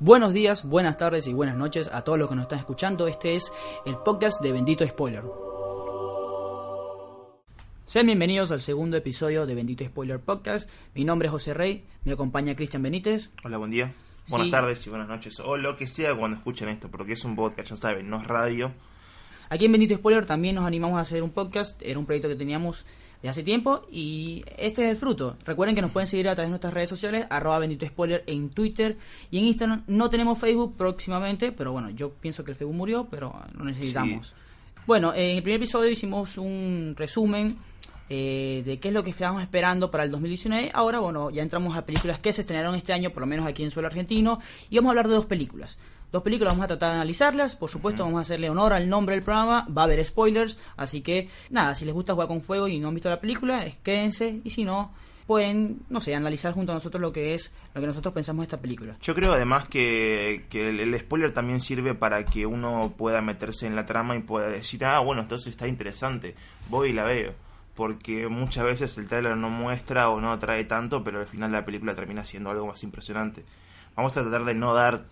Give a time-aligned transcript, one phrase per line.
[0.00, 3.08] Buenos días, buenas tardes y buenas noches a todos los que nos están escuchando.
[3.08, 3.50] Este es
[3.84, 5.24] el podcast de Bendito Spoiler.
[7.84, 10.70] Sean bienvenidos al segundo episodio de Bendito Spoiler Podcast.
[10.94, 13.30] Mi nombre es José Rey, me acompaña Cristian Benítez.
[13.42, 13.92] Hola, buen día.
[14.28, 15.40] Buenas tardes y buenas noches.
[15.40, 18.28] O lo que sea cuando escuchen esto, porque es un podcast, ya saben, no es
[18.28, 18.70] radio.
[19.48, 21.82] Aquí en Bendito Spoiler también nos animamos a hacer un podcast.
[21.82, 22.86] Era un proyecto que teníamos
[23.22, 25.36] de hace tiempo y este es el fruto.
[25.44, 28.50] Recuerden que nos pueden seguir a través de nuestras redes sociales, arroba Bendito Spoiler en
[28.50, 28.96] Twitter
[29.30, 29.82] y en Instagram.
[29.86, 34.34] No tenemos Facebook próximamente, pero bueno, yo pienso que el Facebook murió, pero lo necesitamos.
[34.86, 37.56] Bueno, en el primer episodio hicimos un resumen
[38.10, 40.70] eh, de qué es lo que estábamos esperando para el 2019.
[40.72, 43.62] Ahora, bueno, ya entramos a películas que se estrenaron este año, por lo menos aquí
[43.62, 45.76] en suelo argentino, y vamos a hablar de dos películas.
[46.10, 49.14] Dos películas, vamos a tratar de analizarlas, por supuesto vamos a hacerle honor al nombre
[49.14, 52.66] del programa, va a haber spoilers, así que nada, si les gusta jugar con fuego
[52.66, 54.90] y no han visto la película, es- quédense, y si no,
[55.26, 58.44] pueden, no sé, analizar junto a nosotros lo que es, lo que nosotros pensamos de
[58.44, 58.96] esta película.
[59.02, 63.66] Yo creo además que, que el, el spoiler también sirve para que uno pueda meterse
[63.66, 66.34] en la trama y pueda decir, ah, bueno, entonces está interesante,
[66.70, 67.34] voy y la veo.
[67.74, 71.66] Porque muchas veces el trailer no muestra o no atrae tanto, pero al final la
[71.66, 73.44] película termina siendo algo más impresionante.
[73.94, 75.04] Vamos a tratar de no dar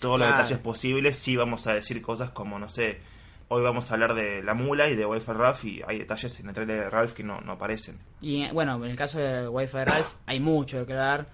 [0.00, 3.00] todos los detalles posibles, sí vamos a decir cosas como, no sé,
[3.48, 6.48] hoy vamos a hablar de la mula y de Wi-Fi Ralph y hay detalles en
[6.48, 7.98] el trailer de Ralph que no, no aparecen.
[8.20, 11.26] Y eh, bueno, en el caso de Wi-Fi Ralph hay mucho de crear.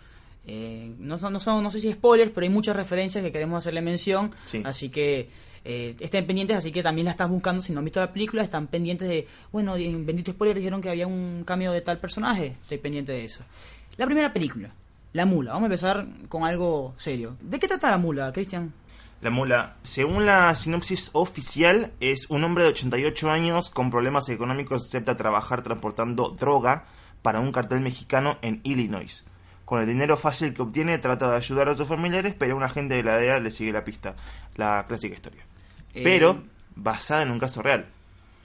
[0.46, 3.58] Eh, no, son, no, son, no sé si spoilers, pero hay muchas referencias que queremos
[3.58, 4.34] hacerle mención.
[4.44, 4.62] Sí.
[4.64, 5.28] Así que
[5.64, 7.60] eh, estén pendientes, así que también la estás buscando.
[7.60, 9.26] Si no han visto la película, están pendientes de.
[9.50, 12.54] Bueno, en Bendito Spoiler dijeron que había un cambio de tal personaje.
[12.62, 13.42] Estoy pendiente de eso.
[13.96, 14.70] La primera película,
[15.16, 15.52] La Mula.
[15.52, 17.36] Vamos a empezar con algo serio.
[17.40, 18.72] ¿De qué trata La Mula, Cristian?
[19.22, 24.82] La mula, según la sinopsis oficial, es un hombre de 88 años con problemas económicos
[24.86, 26.84] acepta trabajar transportando droga
[27.22, 29.26] para un cartel mexicano en Illinois.
[29.64, 32.94] Con el dinero fácil que obtiene trata de ayudar a sus familiares, pero un agente
[32.94, 34.14] de la DEA le sigue la pista.
[34.54, 35.42] La clásica historia.
[35.94, 36.42] Eh, Pero
[36.76, 37.86] basada en un caso real.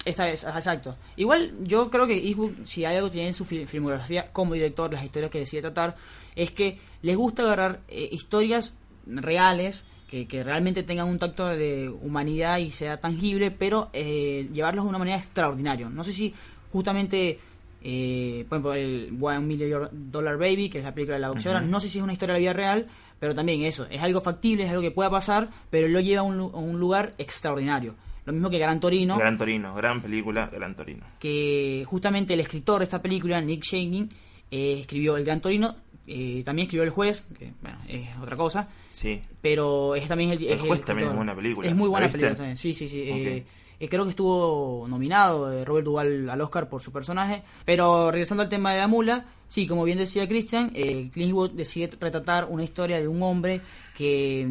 [0.05, 0.95] Esta vez, exacto.
[1.17, 4.53] Igual yo creo que Eastwood, si hay algo que tiene en su fil- filmografía como
[4.55, 5.95] director, las historias que decide tratar,
[6.35, 8.75] es que les gusta agarrar eh, historias
[9.05, 14.85] reales, que, que realmente tengan un tacto de humanidad y sea tangible, pero eh, llevarlos
[14.85, 15.89] de una manera extraordinaria.
[15.89, 16.33] No sé si
[16.71, 17.39] justamente,
[17.83, 21.61] eh, por ejemplo, el One Million Dollar Baby, que es la película de la boxeadora,
[21.65, 22.87] no sé si es una historia de la vida real,
[23.19, 26.23] pero también eso, es algo factible, es algo que pueda pasar, pero lo lleva a
[26.23, 27.95] un, lu- a un lugar extraordinario.
[28.25, 31.05] Lo mismo que Gran Torino Gran Torino, gran película, Gran Torino.
[31.19, 34.09] que justamente el escritor de esta película, Nick Shaking,
[34.51, 35.75] eh, escribió El Gran Torino,
[36.13, 39.21] eh, también escribió El Juez, que bueno, es otra cosa, Sí.
[39.41, 41.67] pero es también el, El es Juez también es buena película.
[41.67, 43.01] Es muy ¿La buena película también, sí, sí, sí.
[43.01, 43.45] eh,
[43.79, 48.43] eh, creo que estuvo nominado eh, Robert Duvall al Oscar por su personaje, pero regresando
[48.43, 52.45] al tema de la mula, sí, como bien decía Christian, eh, Clint Eastwood decide retratar
[52.49, 53.61] una historia de un hombre
[53.97, 54.47] que,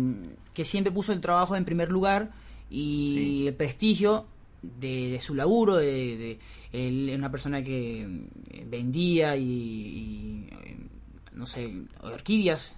[0.52, 2.30] que siempre puso el trabajo en primer lugar
[2.70, 3.46] y Sí.
[3.48, 4.26] el prestigio
[4.62, 6.38] de, de su laburo, de, de-
[6.72, 10.76] él es una persona que eh, vendía y, y, eh,
[11.40, 12.74] no sé, orquídeas,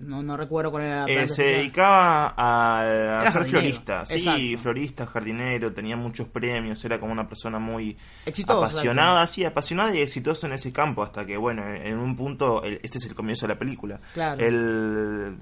[0.00, 2.82] no, no recuerdo cuál era la Eh, se dedicaba a,
[3.22, 4.58] ser jardinero, florista, sí, exacto.
[4.62, 7.96] florista, jardinero, tenía muchos premios, era como una persona muy
[8.26, 12.62] Exitosa, apasionada, sí, apasionada y exitosa en ese campo, hasta que, bueno, en, un punto,
[12.64, 14.44] el- este es el comienzo de la película, Claro.
[14.44, 15.36] él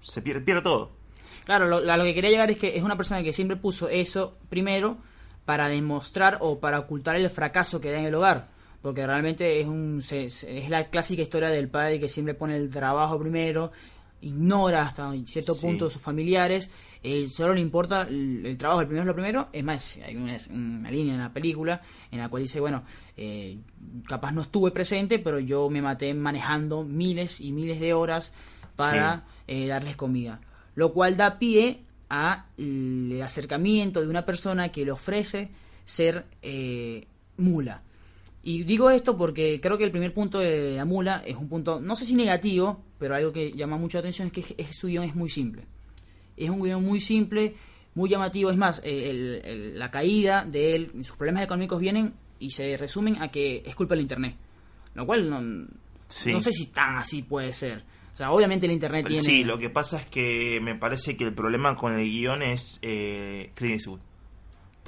[0.00, 0.92] se pierde, pierde todo.
[1.44, 3.88] Claro, lo, a lo que quería llegar es que es una persona que siempre puso
[3.88, 4.98] eso primero
[5.46, 8.48] para demostrar o para ocultar el fracaso que da en el hogar.
[8.82, 13.18] Porque realmente es, un, es la clásica historia del padre que siempre pone el trabajo
[13.18, 13.72] primero,
[14.20, 15.66] ignora hasta cierto Sí.
[15.66, 16.70] punto a sus familiares,
[17.02, 19.48] eh, solo le importa el, el trabajo, el primero es lo primero.
[19.52, 21.80] Es más, hay una, una línea en la película
[22.10, 22.82] en la cual dice, bueno,
[23.16, 23.58] eh,
[24.06, 28.32] capaz no estuve presente, pero yo me maté manejando miles y miles de horas
[28.76, 30.40] para eh, darles comida.
[30.74, 35.50] Lo cual da pie a el acercamiento de una persona que le ofrece
[35.84, 37.06] ser eh,
[37.36, 37.82] mula.
[38.50, 41.80] Y digo esto porque creo que el primer punto de la mula es un punto,
[41.82, 44.86] no sé si negativo, pero algo que llama mucho la atención es que es- su
[44.86, 45.64] guion es muy simple.
[46.34, 47.54] Es un guion muy simple,
[47.94, 48.50] muy llamativo.
[48.50, 52.74] Es más, eh, el- el- la caída de él, sus problemas económicos vienen y se
[52.78, 54.34] resumen a que es culpa del Internet.
[54.94, 55.66] Lo cual no,
[56.08, 56.32] Sí.
[56.32, 57.82] no sé si tan así puede ser.
[58.14, 59.22] O sea, obviamente el Internet tiene...
[59.24, 62.78] Sí, lo que pasa es que me parece que el problema con el guion es
[62.80, 64.00] eh, Clint Eastwood.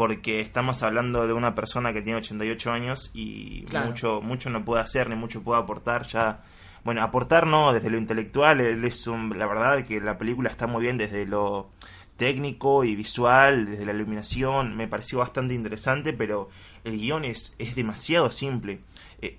[0.01, 3.89] Porque estamos hablando de una persona que tiene 88 años y Claro.
[3.89, 6.41] mucho mucho no puede hacer ni mucho puede aportar ya.
[6.85, 10.67] Bueno, aportar no, desde lo intelectual, él es un, la verdad que la película está
[10.67, 11.69] muy bien desde lo
[12.17, 16.49] técnico y visual, desde la iluminación, me pareció bastante interesante, pero
[16.83, 18.81] el guion es, es demasiado simple.
[19.21, 19.37] Eh,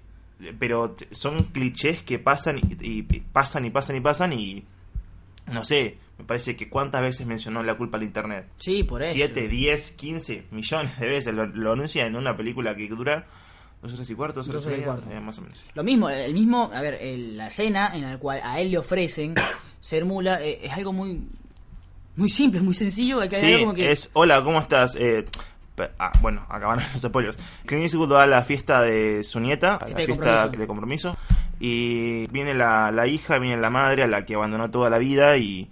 [0.60, 4.64] pero son clichés que pasan y- y pasan y pasan y pasan y
[5.52, 8.48] no sé, me parece que cuántas veces mencionó la culpa al internet.
[8.60, 9.14] Sí, por eso.
[9.14, 13.26] 7, 10, 15 millones de veces lo, lo anuncia en una película que dura
[13.82, 15.18] dos horas y cuarto, dos horas Dos y horas y media, cuarto.
[15.18, 15.64] eh, más o menos.
[15.74, 18.78] Lo mismo, el mismo, a ver, el- la escena en la cual a él le
[18.78, 19.34] ofrecen
[19.82, 21.20] ser mula eh, es algo muy
[22.16, 24.96] muy simple, muy sencillo, hay que Sí, algo como que es, hola, ¿cómo estás?
[25.00, 25.26] Eh,
[25.98, 27.40] ah, bueno, acabaron los spoilers.
[27.66, 30.60] Clint Eastwood va a la fiesta de su nieta, a la de fiesta compromiso.
[30.60, 31.18] de compromiso,
[31.60, 35.38] y viene la, la hija, viene la madre, a la que abandonó toda la vida,
[35.38, 35.70] y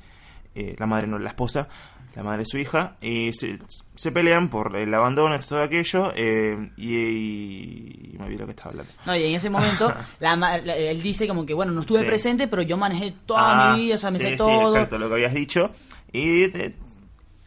[0.55, 1.67] eh, la madre no la esposa,
[2.15, 3.59] la madre es su hija, y se,
[3.95, 8.71] se pelean por el abandono, todo aquello, eh, y, y, me olvidé lo que estaba
[8.71, 8.91] hablando.
[9.05, 12.05] No, y en ese momento la la- él dice como que, bueno, no estuve Sí.
[12.05, 14.75] presente, pero yo manejé toda Ah, mi vida, o sea, me sí, sé sí, todo.
[14.75, 15.71] exacto, lo que habías dicho.
[16.11, 16.47] Y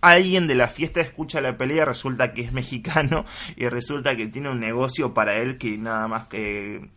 [0.00, 3.24] alguien de la fiesta escucha la pelea, resulta que es mexicano
[3.56, 6.88] y resulta que tiene un negocio para él que nada más que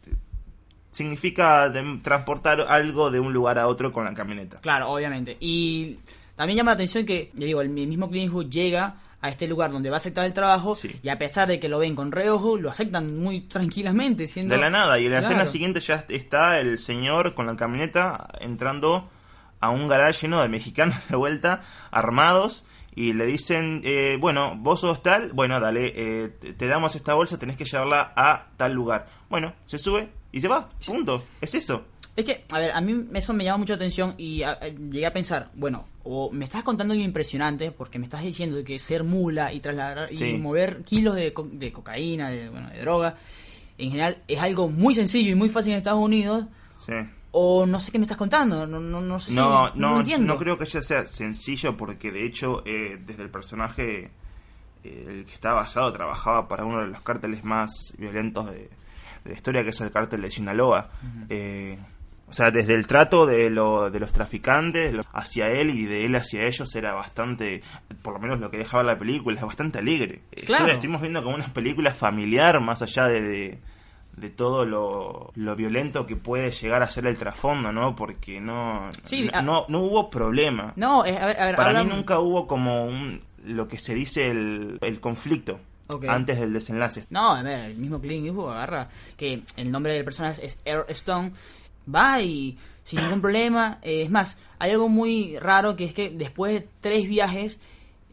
[0.96, 4.60] significa de- transportar algo de un lugar a otro con la camioneta.
[4.62, 5.36] Claro, obviamente.
[5.40, 6.00] Y
[6.36, 9.72] también llama la atención que, ya digo, el mismo Clint Eastwood llega a este lugar
[9.72, 10.96] donde va a aceptar el trabajo Sí.
[11.04, 14.56] y a pesar de que lo ven con reojo, lo aceptan muy tranquilamente, siendo...
[14.56, 15.34] De la nada, y en la Claro.
[15.36, 19.10] escena siguiente ya está el señor con la camioneta entrando
[19.60, 21.62] a un garage lleno de mexicanos de vuelta,
[21.92, 22.66] armados,
[22.98, 27.14] y le dicen, eh, bueno, vos sos tal, bueno, dale, eh, te te damos esta
[27.14, 29.08] bolsa, tenés que llevarla a tal lugar.
[29.30, 31.86] Bueno, se sube y se va, punto, es eso.
[32.16, 35.06] Es que, a ver, a mí eso me llama mucha atención y a- a- llegué
[35.06, 39.04] a pensar, bueno, o me estás contando algo impresionante porque me estás diciendo que ser
[39.04, 40.26] mula y trasladar Sí.
[40.26, 43.18] y mover kilos de, co- de cocaína, de, bueno, de droga,
[43.78, 46.46] en general es algo muy sencillo y muy fácil en Estados Unidos,
[46.78, 46.94] Sí.
[47.32, 49.98] o no sé qué me estás contando, no, no, no sé si- No, no, no,
[50.00, 50.34] entiendo.
[50.34, 54.10] no creo que ya sea sencillo porque de hecho eh, desde el personaje
[54.86, 58.70] eh, el que está basado trabajaba para uno de los cárteles más violentos de,
[59.26, 60.90] de la historia que es el cártel de Sinaloa.
[61.30, 61.78] Eh,
[62.28, 66.06] o sea, desde el trato de, lo, de los traficantes lo- hacia él y de
[66.06, 67.62] él hacia ellos era bastante,
[68.02, 70.22] por lo menos lo que dejaba la película, es bastante alegre.
[70.46, 70.66] Claro.
[70.66, 73.60] Esto- Estuvimos viendo como una película familiar más allá de, de,
[74.18, 77.96] de todo lo, lo violento que puede llegar a ser el trasfondo, ¿no?
[77.96, 80.74] Porque no, Sí, no, a- no, no hubo problema.
[80.78, 83.94] No, eh, a ver, a ver, Para mí nunca hubo como un, lo que se
[83.94, 85.60] dice el, el conflicto
[86.08, 87.06] Antes del desenlace.
[87.10, 90.86] No, a ver, el mismo Clint Eastwood agarra que el nombre del personaje es Earl
[90.90, 91.32] Stone,
[91.94, 93.80] va y sin ningún problema.
[93.82, 97.60] eh, es más, hay algo muy raro que es que después de tres viajes,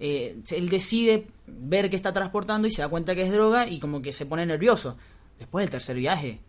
[0.00, 3.78] eh, él decide ver que está transportando y se da cuenta que es droga y
[3.78, 4.96] como que se pone nervioso.
[5.38, 6.40] Después del tercer viaje,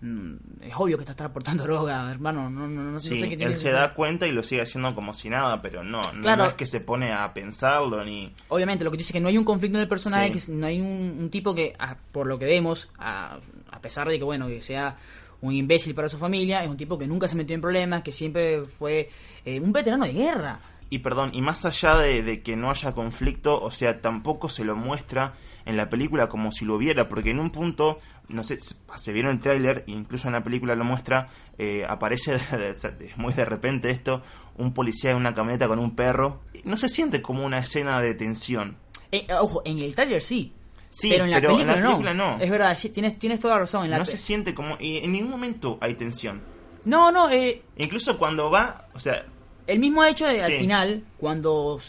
[0.00, 2.48] es obvio que estás transportando droga, hermano.
[2.50, 5.12] No, no, no sé qué tiene él se da cuenta y lo sigue haciendo como
[5.14, 6.44] si nada, pero no, Claro.
[6.44, 8.32] no es que se pone a pensarlo ni...
[8.48, 10.46] Obviamente, lo que dice que no hay un conflicto en el personaje, Sí.
[10.46, 13.38] que no hay un, un tipo que, a- por lo que vemos, a,
[13.70, 14.96] a pesar de que, bueno, que sea
[15.40, 18.10] un imbécil para su familia, es un tipo que nunca se metió en problemas, que
[18.12, 19.08] siempre fue
[19.44, 20.58] eh, un veterano de guerra.
[20.90, 24.64] Y perdón, y más allá de, de que no haya conflicto, o sea, tampoco se
[24.64, 25.34] lo muestra
[25.66, 27.98] en la película como si lo hubiera, porque en un punto,
[28.28, 32.72] no sé, se- vieron el tráiler, incluso en la película lo muestra, eh, aparece de-
[32.72, 34.22] de- de- muy de repente esto,
[34.56, 36.40] un policía en una camioneta con un perro.
[36.64, 38.78] No se siente como una escena de tensión.
[39.12, 40.54] Eh, ojo, en el trailer sí,
[40.90, 42.38] Sí, pero en la, pero película, en la película no.
[42.38, 43.84] Es verdad, sí, tienes, tienes toda la razón.
[43.84, 44.78] En la No se siente como...
[44.80, 46.40] Y en ningún momento hay tensión.
[46.86, 49.26] no, no, eh, Incluso cuando va, o sea,
[49.68, 50.58] el mismo hecho de al Sí.
[50.58, 51.80] final, cuando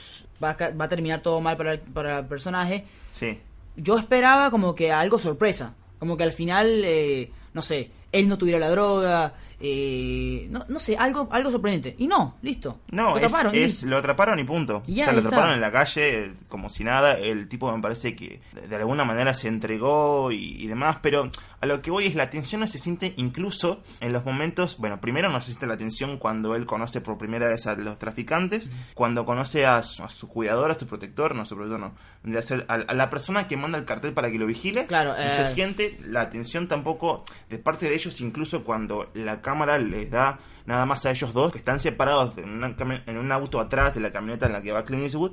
[0.43, 3.39] va a, va a terminar todo mal para el, para el personaje, sí.
[3.75, 5.73] yo esperaba como que algo sorpresa.
[5.97, 10.79] Como que al final, eh, no sé, él no tuviera la droga, eh, no, no
[10.79, 11.95] sé, algo, algo sorprendente.
[11.97, 12.79] Y no, listo.
[12.91, 14.83] No, Lo es, atraparon, y- es- lo atraparon y punto.
[14.87, 15.27] Y ya, o sea, lo ahí está.
[15.29, 17.17] atraparon en la calle eh, como si nada.
[17.17, 20.97] El tipo me parece que de, alguna manera se entregó y, y demás.
[21.01, 21.29] Pero
[21.61, 24.77] a lo que voy es la tensión no se siente incluso en los momentos.
[24.77, 27.99] Bueno, primero no se siente la tensión cuando él conoce por primera vez a los
[27.99, 28.71] traficantes.
[28.93, 31.35] Cuando conoce a su, a su cuidador, a su protector.
[31.35, 31.93] No, su protector no.
[32.39, 34.85] a a, a la persona que manda el cartel para que lo vigile.
[34.87, 35.33] Claro, No eh.
[35.33, 40.39] se siente la tensión tampoco de parte de ellos, incluso cuando la cámara les da
[40.65, 42.75] nada más a ellos dos, que están separados en, una
[43.07, 45.31] en un auto atrás de la camioneta en la que va Clint Eastwood,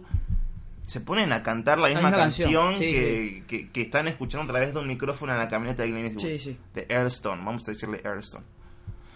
[0.87, 4.45] se ponen a cantar la misma, misma canción, canción, sí, que, Que, que están escuchando
[4.45, 6.39] a través de un micrófono en la camioneta de Clint Eastwood.
[6.39, 6.57] Sí.
[6.75, 8.45] De Airstone, vamos a decirle Airstone.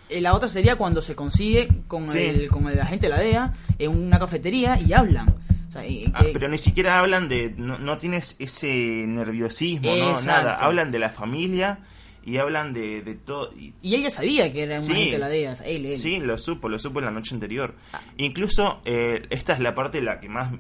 [0.09, 3.53] Eh, La otra sería cuando se consigue con, el, con el agente de la DEA
[3.79, 5.29] en una cafetería y hablan.
[5.69, 7.55] O sea, y- Ah, pero ni siquiera hablan de.
[7.57, 10.57] No, no tienes ese nerviosismo, no, nada.
[10.57, 11.79] Hablan de la familia
[12.25, 13.53] y hablan de, de todo.
[13.57, 15.11] y- y ella sabía que era un Sí.
[15.11, 15.95] de la DEA, él, él.
[15.99, 17.75] Sí, lo supo, lo supo en la noche anterior.
[17.93, 18.01] Ah.
[18.17, 20.53] Incluso eh, esta es la parte en la que más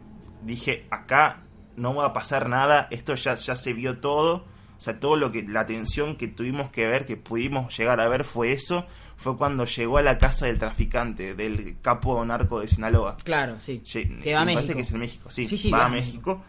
[0.43, 1.43] dije, acá
[1.77, 4.47] no va a pasar nada, esto ya, ya se vio todo.
[4.79, 8.09] O sea, todo lo que, la atención que tuvimos que ver, que pudimos llegar a
[8.09, 8.87] ver fue eso,
[9.19, 13.19] fue cuando llegó a la casa del traficante, del capo narco de Sinaloa.
[13.23, 13.83] Claro, sí.
[13.85, 14.57] Lle- Que va a México.
[14.63, 15.45] parece que es en México, sí.
[15.45, 16.43] Sí, sí, va, va a a México.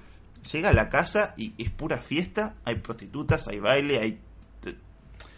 [0.49, 4.21] Llega a la casa y es pura fiesta, hay prostitutas, hay baile, hay...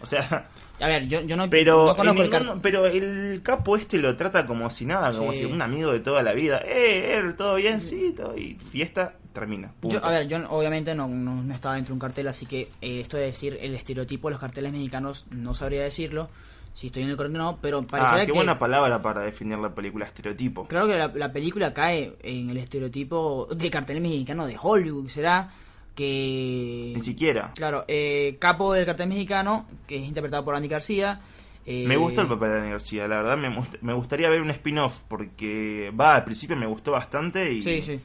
[0.02, 0.48] O sea,
[0.80, 4.46] A ver, yo, yo no, pero, no conozco el pero el capo este lo trata
[4.46, 5.40] como si nada, como Sí.
[5.40, 6.62] si un amigo de toda la vida.
[6.66, 8.36] Eh, eh, todo bien, sí, todo.
[8.38, 9.72] Y fiesta termina.
[9.80, 9.98] punto.
[10.00, 12.70] Yo, a ver, yo obviamente no, no, no estaba dentro de un cartel, así que
[12.82, 16.30] eh, esto de decir el estereotipo de los carteles mexicanos no sabría decirlo,
[16.76, 18.38] si estoy en el correcto o no, pero ah, pareciera qué que...
[18.38, 20.68] buena palabra para definir la película estereotipo.
[20.68, 25.52] Creo que la, la película cae en el estereotipo de cartel mexicano de Hollywood, será
[25.96, 26.92] que...
[26.96, 27.52] Ni siquiera.
[27.56, 31.22] Claro, eh, capo del cartel mexicano, que es interpretado por Andy García.
[31.66, 34.42] eh, Me gustó el papel de Dani García, la verdad me, gust- me gustaría ver
[34.42, 38.00] un spin-off porque va, al principio me gustó bastante y Sí, sí.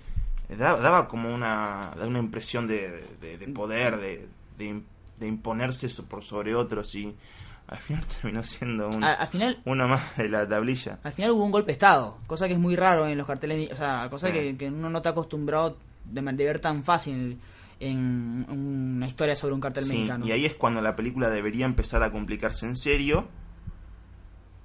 [0.56, 4.28] da- daba como una, una impresión de, de- de poder, de,
[4.58, 4.82] de,
[5.18, 7.14] de imponerse por sobre otros y
[7.68, 9.60] al final terminó siendo un, Al, al final...
[9.64, 10.98] uno más de la tablilla.
[11.02, 13.72] Al final hubo un golpe de estado, cosa que es muy raro en los carteles,
[13.72, 14.32] o sea, cosa Sí.
[14.34, 17.38] que, que uno no está acostumbrado de, de ver tan fácil
[17.80, 20.26] en una historia sobre un cartel Sí, mexicano.
[20.26, 23.28] y ahí es cuando la película debería empezar a complicarse en serio,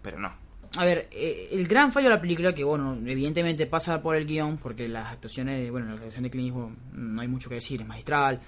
[0.02, 0.32] pero no.
[0.76, 4.26] A ver, eh, el gran fallo de la película, que bueno, evidentemente pasa por el
[4.26, 7.80] guion, porque las actuaciones, bueno, la actuación de Clint Eastwood no hay mucho que decir,
[7.82, 8.42] es magistral,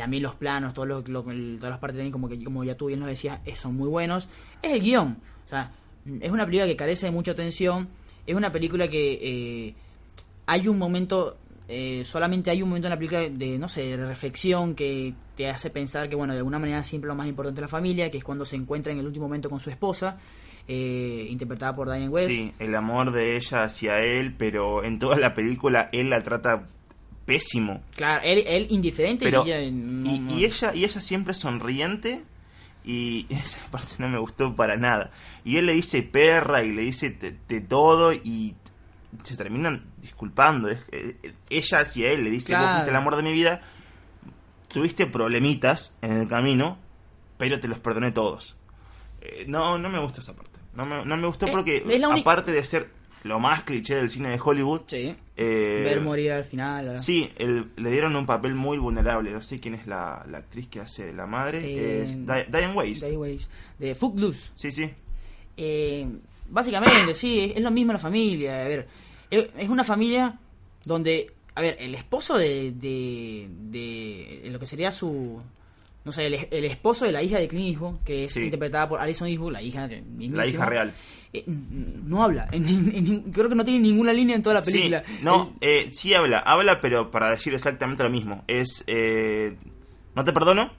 [0.00, 2.64] a mí los planos, todo lo, lo- el- todas las partes técnicas, como, que, como
[2.64, 4.26] ya tú bien lo decías, eh, son muy buenos.
[4.62, 5.70] Es el guion, o sea,
[6.20, 7.88] es una película que carece de mucha atención,
[8.26, 9.18] es una película que
[9.68, 9.74] eh,
[10.46, 11.36] hay un momento,
[11.68, 15.48] eh, solamente hay un momento en la película de, no sé, de reflexión que te
[15.48, 18.18] hace pensar que, bueno, de alguna manera siempre lo más importante es la familia, que
[18.18, 20.18] es cuando se encuentra en el último momento con su esposa,
[20.68, 22.28] eh, interpretada por Diane West.
[22.28, 26.66] Sí, el amor de ella hacia él, pero en toda la película él la trata
[27.24, 27.82] pésimo.
[27.96, 29.70] Claro, él, él indiferente Pero, y ella...
[29.72, 32.22] no- y, no- y ella y ella siempre sonriente
[32.84, 35.10] y esa parte no me gustó para nada.
[35.44, 38.54] Y él le dice perra y le dice de, de todo y
[39.22, 40.68] se terminan disculpando.
[40.68, 41.16] Es- eh,
[41.50, 43.62] ella hacia él le dice, vos fuiste el amor de mi vida,
[44.68, 46.78] tuviste problemitas en el camino,
[47.38, 48.56] pero te los perdoné todos.
[49.20, 50.58] Eh, no, no me gusta esa parte.
[50.74, 52.90] No me, no me gustó Eh, porque, aparte de ser
[53.22, 55.16] lo más cliché del cine de Hollywood, Sí.
[55.36, 56.86] eh, Ver morir al final.
[56.86, 57.00] ¿verdad?
[57.00, 59.30] Sí, el- le dieron un papel muy vulnerable.
[59.30, 62.02] No sé quién es la, la actriz que hace la madre.
[62.02, 63.02] Es Di- Diane Weiss.
[63.04, 64.50] Anyways, de Footloose.
[64.52, 64.90] Sí, sí.
[66.50, 68.64] Básicamente, sí, es, es lo mismo la familia.
[68.64, 68.88] A ver,
[69.30, 70.38] es, una familia
[70.84, 75.40] donde, a ver, el esposo de, de, de lo que sería su,
[76.04, 78.42] no sé, el, el esposo de la hija de Clint Eastwood, que es Sí.
[78.44, 80.92] interpretada por Alison Eastwood, la hija de La hija real.
[81.32, 84.62] eh, no habla, en- en- en- creo que no tiene ninguna línea en toda la
[84.62, 85.02] película.
[85.06, 86.38] Sí, no, El- eh, sí habla.
[86.40, 88.44] Habla, pero para decir exactamente lo mismo.
[88.46, 89.56] Es, eh,
[90.14, 90.70] no te perdono,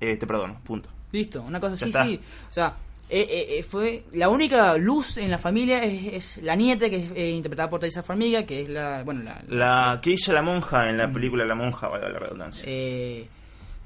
[0.00, 0.60] eh, te perdono.
[0.64, 0.88] Punto.
[1.12, 2.20] Listo, una cosa así, sí.
[2.48, 2.76] O sea,
[3.10, 6.96] eh, eh, eh, fue la única luz en la familia es, es la nieta que
[6.96, 10.42] es eh, interpretada por Teresa Farmiga, que es la, bueno, la, La que hizo la
[10.42, 12.64] monja en la película La monja, valga la redundancia.
[12.66, 13.26] eh,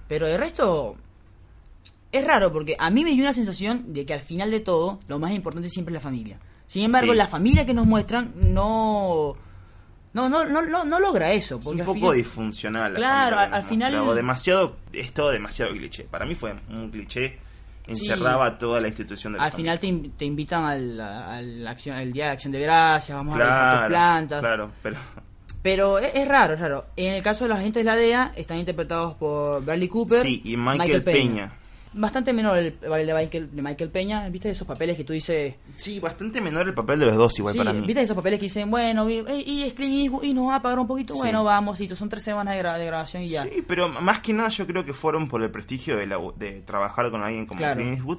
[0.08, 0.96] pero el resto
[2.10, 5.00] es raro porque a mí me dio una sensación de que al final de todo
[5.08, 6.38] lo más importante siempre es la familia.
[6.66, 7.18] Sin embargo, Sí.
[7.18, 9.34] la familia que nos muestran no
[10.14, 12.92] no no no no, no logra eso, es un poco final- disfuncional.
[12.92, 16.04] la Claro, al- final- o demasiado, es todo demasiado cliché.
[16.04, 17.38] Para mí fue un cliché.
[17.86, 19.76] Encerraba toda la institución de la al familia.
[19.78, 23.38] final te, te invitan al, al acción, el día de acción de gracias, vamos a
[23.38, 24.40] revisar tus plantas.
[24.40, 24.96] Claro, pero
[25.62, 26.86] Pero es, es raro, es raro.
[26.96, 30.42] En el caso de los agentes de la DEA, están interpretados por Bradley Cooper Sí,
[30.44, 31.52] y Michael Peña.
[31.94, 34.28] Bastante menor el papel de Michael, de Michael Peña.
[34.30, 35.54] ¿Viste esos papeles que tú dices?
[35.76, 37.86] Sí, bastante menor el papel de los dos igual sí, para mí.
[37.86, 40.62] ¿viste esos papeles que dicen, bueno, y, y es Clint Eastwood, y nos va a
[40.62, 41.12] pagar un poquito?
[41.14, 41.20] Sí.
[41.20, 43.42] Bueno, vamos, y son tres semanas de, gra- de grabación y ya.
[43.44, 46.62] Sí, pero más que nada yo creo que fueron por el prestigio de, la- de
[46.62, 47.76] trabajar con alguien como Claro.
[47.80, 48.18] Clint Eastwood.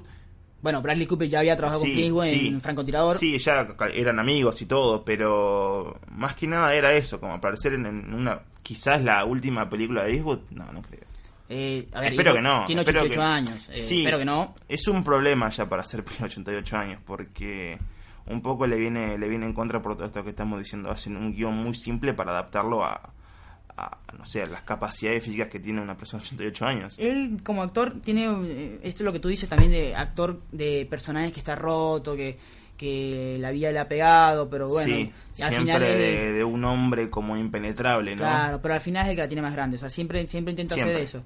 [0.61, 2.47] Bueno, Bradley Cooper ya había trabajado Sí, con Clint Eastwood sí.
[2.49, 3.17] en Francotirador.
[3.17, 7.85] Sí, ya eran amigos y todo, pero más que nada era eso, como aparecer en,
[7.85, 10.39] en una quizás la última película de Eastwood.
[10.51, 11.01] No, no creo.
[11.55, 12.65] Eh, a ver, espero y- que no.
[12.65, 13.69] Tiene espero 88 que- años.
[13.69, 14.55] eh, sí, espero que no.
[14.67, 17.77] Es un problema ya para ser 88 años, porque
[18.25, 20.89] un poco le viene le viene en contra por todo esto que estamos diciendo.
[20.89, 23.13] Hacen un guion muy simple para adaptarlo a,
[23.77, 26.95] a, no sé, a las capacidades físicas que tiene una persona de 88 años.
[26.99, 30.87] Él como actor tiene, eh, esto es lo que tú dices también de actor de
[30.89, 32.37] personajes que está roto, que,
[32.77, 35.11] que la vida le ha pegado, pero bueno, sí,
[35.43, 38.23] al siempre final es de, un hombre como impenetrable, ¿no?
[38.23, 40.51] Claro, pero al final es el que la tiene más grande, o sea, siempre, siempre
[40.51, 40.95] intenta Siempre.
[40.95, 41.23] hacer eso.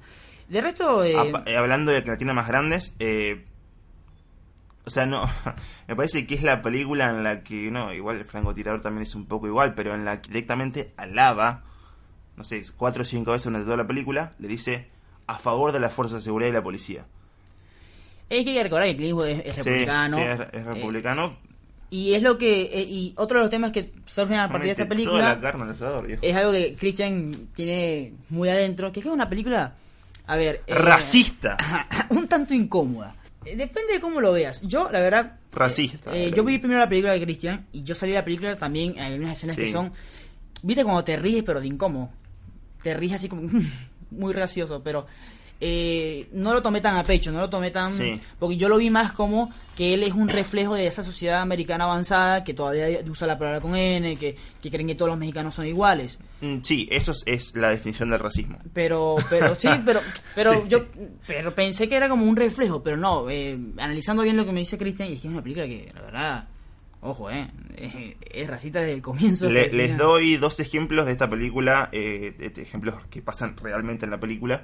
[0.49, 3.45] De resto, eh, Apa- eh, hablando de que la tiene más grandes, eh,
[4.85, 5.23] o sea, no,
[5.87, 9.15] me parece que es la película en la que, no, igual el francotirador también es
[9.15, 11.63] un poco igual, pero en la que directamente alaba,
[12.35, 14.89] no sé, cuatro o cinco veces durante toda la película, le dice,
[15.27, 17.05] a favor de las fuerzas de seguridad y la policía.
[18.29, 20.17] Es que hay que recordar que Clint Eastwood es, es Sí, republicano.
[20.17, 21.37] sí, es, es eh, republicano.
[21.89, 22.61] y es lo que.
[22.63, 25.39] eh, y otro de los temas que surgen a partir de esta Toda la película
[25.41, 28.91] carne al asador, es algo que Christian tiene muy adentro.
[28.91, 29.75] Que es que es una película.
[30.25, 30.61] A ver.
[30.67, 31.55] eh, Racista.
[32.09, 33.15] un tanto incómoda.
[33.45, 34.61] Depende de cómo lo veas.
[34.63, 35.37] Yo, la verdad.
[35.53, 36.13] Racista.
[36.15, 38.99] yo vi primero la película de Christian y yo salí de la película también.
[38.99, 39.93] Hay unas escenas que son.
[40.63, 42.09] Viste cuando te ríes, pero de incómodo.
[42.83, 43.43] Te ríes así como.
[44.11, 45.05] muy gracioso, pero.
[45.59, 47.91] Eh, no lo tomé tan a pecho, no lo tomé tan...
[47.91, 48.19] Sí.
[48.39, 51.85] Porque yo lo vi más como que él es un reflejo de esa sociedad americana
[51.85, 55.55] avanzada que todavía usa la palabra con N, que, que creen que todos los mexicanos
[55.55, 56.19] son iguales.
[56.41, 58.57] Mm, Sí, eso es, es la definición del racismo.
[58.73, 60.01] Pero, pero sí, pero,
[60.35, 60.59] pero Sí.
[60.69, 60.85] yo,
[61.25, 63.29] pero pensé que era como un reflejo, pero no.
[63.29, 65.91] eh, analizando bien lo que me dice Cristian, y es que es una película que,
[65.93, 66.47] la verdad,
[67.01, 67.93] ojo, eh, es,
[68.33, 69.49] es racista desde el comienzo.
[69.49, 69.97] Le- les final.
[69.97, 74.63] doy dos ejemplos de esta película, eh, de ejemplos que pasan realmente en la película.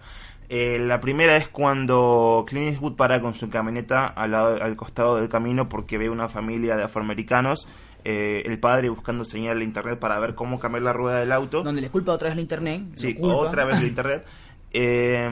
[0.50, 5.16] Eh, la primera es cuando Clint Eastwood para con su camioneta al, lado- al costado
[5.18, 7.68] del camino porque ve una familia de afroamericanos,
[8.04, 11.64] eh, el padre buscando señal de internet para ver cómo cambiar la rueda del auto.
[11.64, 12.82] Donde le culpa otra vez la internet.
[12.96, 14.26] Sí, otra vez de internet.
[14.76, 15.30] Eh,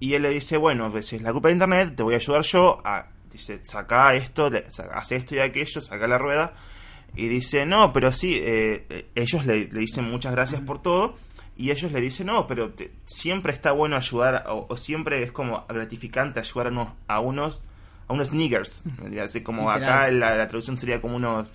[0.00, 2.18] y él le dice, bueno, pues si es la culpa de internet, te voy a
[2.18, 2.78] ayudar yo.
[2.84, 4.50] A, dice, saca esto,
[4.92, 6.54] hace esto y aquello, saca la rueda.
[7.16, 11.16] Y dice, no, pero sí, eh, ellos le, le dicen muchas gracias por todo.
[11.56, 15.32] Y ellos le dicen, no, pero te- siempre está bueno ayudar, o, o siempre es
[15.32, 17.62] como gratificante ayudar a unos, a unos,
[18.06, 18.82] a unos niggers.
[19.02, 19.82] vendría a ser como Literal.
[20.04, 21.50] acá la, la traducción sería como unos,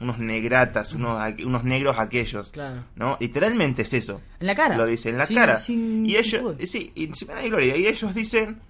[0.00, 2.50] unos negratas, unos, unos negros aquellos.
[2.50, 2.82] Claro.
[2.96, 3.16] ¿No?
[3.20, 4.20] Literalmente es eso.
[4.40, 4.76] En la cara.
[4.76, 5.56] Lo dice en la Sin- cara.
[5.58, 7.04] sin- y ellos, sí, y.
[7.04, 8.60] Y ellos dicen,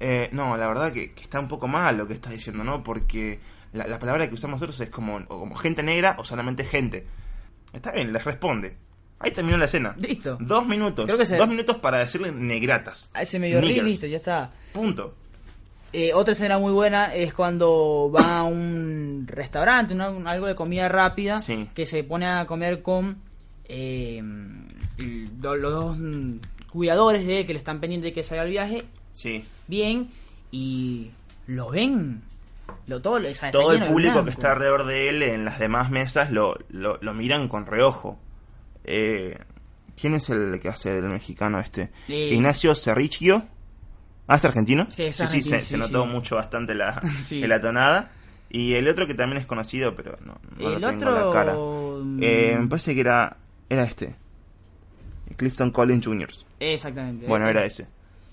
[0.00, 2.82] eh, no, la verdad que, que está un poco mal lo que estás diciendo, ¿no?
[2.82, 3.40] Porque
[3.72, 7.06] la, la palabra que usamos nosotros es como, o como gente negra o solamente gente.
[7.72, 8.76] Está bien, les responde.
[9.20, 9.94] Ahí terminó la escena.
[9.98, 10.38] Listo.
[10.40, 11.04] Dos minutos.
[11.04, 13.10] Creo que se- Dos minutos para decirle negratas.
[13.14, 14.52] Ah, Se me dio listo, ya está.
[14.72, 15.14] Punto.
[15.92, 20.54] Eh, otra escena muy buena es cuando va a un restaurante, una- un- algo de
[20.54, 21.68] comida rápida, Sí.
[21.74, 23.16] que se pone a comer con
[23.70, 24.22] eh,
[25.42, 26.36] lo- los dos mm,
[26.70, 29.44] cuidadores de que le están pendientes de que salga el viaje, Sí.
[29.68, 30.08] Bien,
[30.50, 31.10] y
[31.46, 32.22] lo ven.
[32.86, 35.58] Lo, todo, o sea, está Todo el público que está alrededor de él en las
[35.58, 38.18] demás mesas lo, lo, lo miran con reojo.
[38.84, 39.38] Eh,
[40.00, 41.90] ¿Quién es el que hace del mexicano este?
[42.08, 43.44] Eh, Ignacio Cerrichio.
[44.26, 44.86] Ah, ¿es argentino?
[44.90, 47.00] Sí, es argentino, se, sí, se notó mucho bastante la,
[47.62, 48.12] tonada.
[48.50, 51.26] Y el otro que también es conocido, pero no, no El lo tengo otro, en
[51.26, 51.54] la cara.
[51.54, 53.36] mm, Eh, me parece que era,
[53.68, 54.14] era este.
[55.36, 56.30] Clifton Collins Jr.
[56.60, 57.26] Exactamente.
[57.26, 57.88] Bueno, Eh, era ese.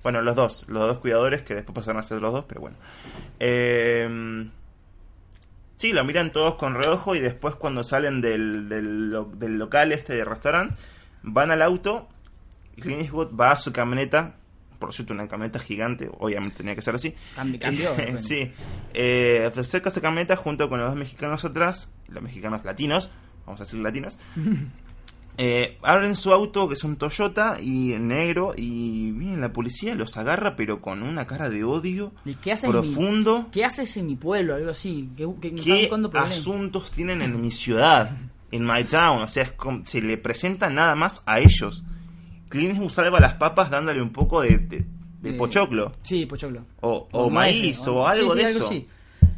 [0.06, 2.78] Bueno, los dos, los dos cuidadores que después pasaron a ser los dos, pero bueno.
[3.39, 4.48] Eh,
[5.78, 9.91] sí, lo miran todos con reojo y después cuando salen del, del, lo- del local
[9.91, 10.76] este de restaurante,
[11.24, 12.08] van al auto,
[12.80, 14.36] Clint Eastwood va a su camioneta,
[14.78, 17.15] por cierto, una camioneta gigante, obviamente tenía que ser así.
[17.36, 18.22] Cambi- cambió, bueno.
[18.22, 18.52] sí,
[18.94, 23.10] eh, se acerca a su camioneta junto con los dos mexicanos atrás, los mexicanos latinos,
[23.48, 24.20] vamos a decir latinos.
[25.38, 30.15] Eh, abren su auto, que es un Toyota, y negro, y viene la policía, los
[30.17, 33.48] agarra, pero con una cara de odio ¿Y qué haces en mi- profundo.
[33.52, 34.56] ¿Qué haces en mi pueblo?
[34.56, 35.10] Algo así.
[35.17, 35.28] ¿Qué,
[36.17, 38.12] asuntos tienen en mi ciudad?
[38.52, 41.84] En my town, o sea, es como- se le presenta nada más a ellos.
[42.48, 44.86] Clint Eastwood salva las papas dándole un poco de, de-
[45.21, 46.62] de Eh, pochoclo, Sí, pochoclo.
[46.82, 48.65] o, maíz, o algo sí, sí, de eso.
[48.67, 48.88] así.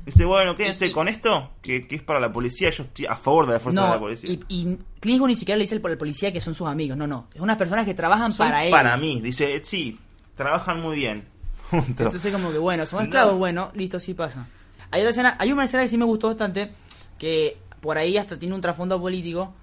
[0.08, 3.16] Dice, bueno, quédense Y- con esto, que, que es para la policía, yo estoy a
[3.18, 4.32] favor de la fuerza de la policía.
[4.32, 6.98] y, y Clint ni siquiera le dice al policía que son sus amigos.
[6.98, 7.28] No, no.
[7.36, 8.72] Es unas personas que trabajan Son para él.
[8.72, 10.00] para mí, dice, "Eh, sí,
[10.36, 11.28] trabajan muy bien.
[11.70, 12.04] Punto.
[12.06, 13.04] Entonces como que bueno, son No.
[13.06, 14.48] esclavos, bueno, listo, sí pasa.
[14.92, 16.72] Hay otra escena, hay una escena que sí me gustó bastante,
[17.20, 19.54] que por ahí hasta tiene un trasfondo político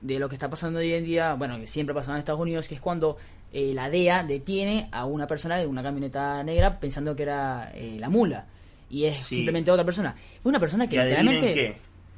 [0.00, 2.66] de lo que está pasando hoy en día, bueno, que siempre pasa en Estados Unidos,
[2.66, 3.16] que es cuando
[3.52, 7.96] eh, la DEA detiene a una persona de una camioneta negra pensando que era eh,
[8.00, 8.46] la mula.
[8.94, 9.36] Y es Sí.
[9.36, 10.14] simplemente otra persona.
[10.44, 11.76] Una persona que ¿Y adivinen literalmente qué?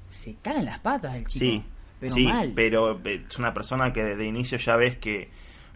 [0.08, 1.44] se caga en las patas el chico.
[1.44, 1.62] Sí,
[2.00, 2.52] pero sí, mal.
[2.54, 5.28] pero eh, es una persona que desde inicio ya ves que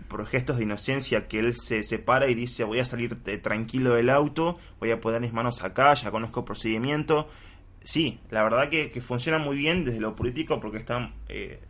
[0.08, 3.94] por gestos de inocencia que él se separa y dice voy a salir eh, tranquilo
[3.94, 7.28] del auto, voy a poner mis manos acá, ya conozco el procedimiento.
[7.82, 11.60] Sí, la verdad que, que funciona muy bien desde lo político porque está, eh,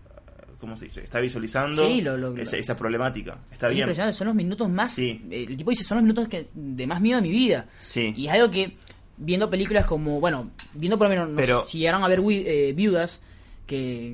[0.59, 1.05] ¿cómo se dice?
[1.05, 3.39] Está visualizando Sí, lo- lo- esa, problemática.
[3.53, 4.13] Está Es bien.
[4.13, 4.93] son los minutos más.
[4.93, 5.23] Sí.
[5.31, 7.67] eh, El tipo dice, son los minutos que, de más miedo de mi vida.
[7.79, 8.13] Sí.
[8.17, 8.73] Y es algo que,
[9.21, 13.21] viendo películas como, bueno, viendo por lo menos, Pero- si llegaron a ver eh, Viudas,
[13.67, 14.13] que,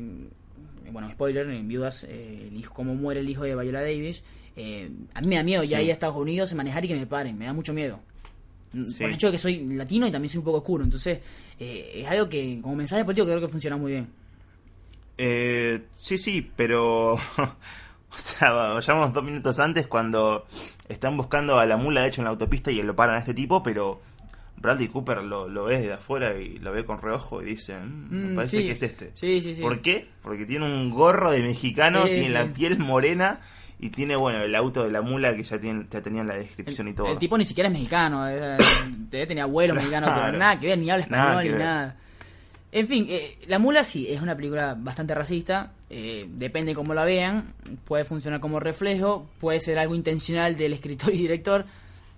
[0.92, 4.22] bueno, spoiler, en Viudas, eh, el hijo, cómo muere el hijo de Viola Davis,
[4.56, 7.06] eh, a mí me da miedo ya ir a Estados Unidos manejar y que me
[7.06, 8.00] paren, me da mucho miedo.
[8.72, 8.98] Mm, Sí.
[8.98, 11.20] Por el hecho de que soy latino y también soy un poco oscuro, entonces
[11.58, 14.08] eh, es algo que como mensaje político creo que funciona muy bien.
[15.18, 17.14] Eh, sí, sí, pero
[18.16, 20.46] O sea, vayamos dos minutos antes cuando
[20.88, 23.34] están buscando a la mula, de hecho, en la autopista y lo paran a este
[23.34, 24.00] tipo, pero
[24.58, 28.08] Bradley Cooper lo, lo ve desde afuera y lo ve con reojo y dice, "Mm,
[28.10, 28.66] me Mm, parece sí.
[28.66, 29.10] que es este.
[29.14, 29.60] Sí, sí, sí.
[29.62, 30.08] ¿Por qué?
[30.22, 33.40] Porque tiene un gorro de mexicano, tiene la piel morena
[33.78, 36.36] y tiene, bueno, el auto de la mula que ya, tiene, ya tenía en la
[36.36, 37.12] descripción y todo.
[37.12, 38.56] El tipo ni siquiera es mexicano, eh,
[39.10, 40.38] debe tener abuelo mexicano, pero Claro.
[40.38, 41.66] nada que ver, ni habla Nada español que ni ver.
[41.66, 41.96] nada.
[42.72, 47.04] En fin, eh, La Mula sí, es una película bastante racista, eh, depende cómo la
[47.04, 47.52] vean,
[47.84, 51.64] puede funcionar como reflejo, puede ser algo intencional del escritor y director,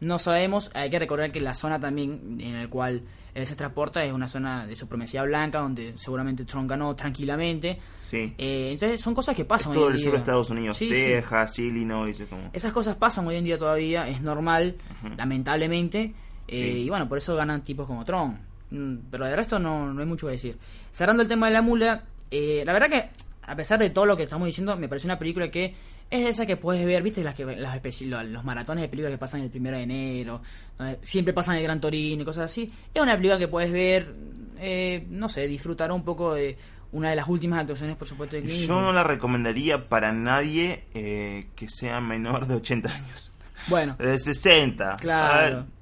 [0.01, 3.03] no sabemos, hay que recordar que la zona también en la cual
[3.35, 8.35] él se transporta es una zona de supremacía blanca, donde seguramente Trump ganó tranquilamente, Sí.
[8.39, 10.19] Eh, entonces son cosas que pasan Es todo hoy en el sur de.
[10.19, 10.95] Estados Unidos, Sí, sí.
[10.95, 12.51] Texas, Illinois, es como...
[12.53, 14.77] Esas cosas pasan hoy en día todavía, es normal,
[15.17, 16.15] lamentablemente.
[16.49, 18.39] eh, y bueno, por eso ganan tipos como Tron.
[18.71, 20.59] Mm, Pero de resto no, no hay mucho que decir.
[20.93, 23.09] Cerrando el tema de la mula, eh, la verdad que,
[23.43, 25.75] a pesar de todo lo que estamos diciendo, me parece una película que
[26.11, 29.43] es esa que puedes ver, viste, las que las los maratones de películas que pasan
[29.43, 30.41] el primero de enero,
[30.79, 32.73] donde siempre pasan el Gran Torino y cosas así.
[32.95, 34.15] Es una película que puedes ver,
[34.59, 36.57] eh, no sé, disfrutar un poco de
[36.93, 40.85] una de las últimas actuaciones, por supuesto, de Clint Yo no la recomendaría para nadie
[40.95, 43.33] eh, que sea menor de 80 años.
[43.69, 44.97] Bueno, De 60.
[44.97, 45.67] Claro.
[45.69, 45.79] Ah,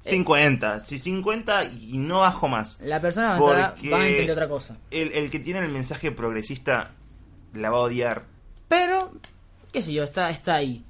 [0.00, 0.80] 50.
[0.80, 2.80] Si 50 y no bajo más.
[2.82, 4.76] la persona avanzada va a entender otra cosa.
[4.90, 6.92] El, el que tiene el mensaje progresista
[7.54, 8.24] la va a odiar.
[8.68, 9.12] Pero,
[9.78, 10.84] qué sé yo, está, está ahí.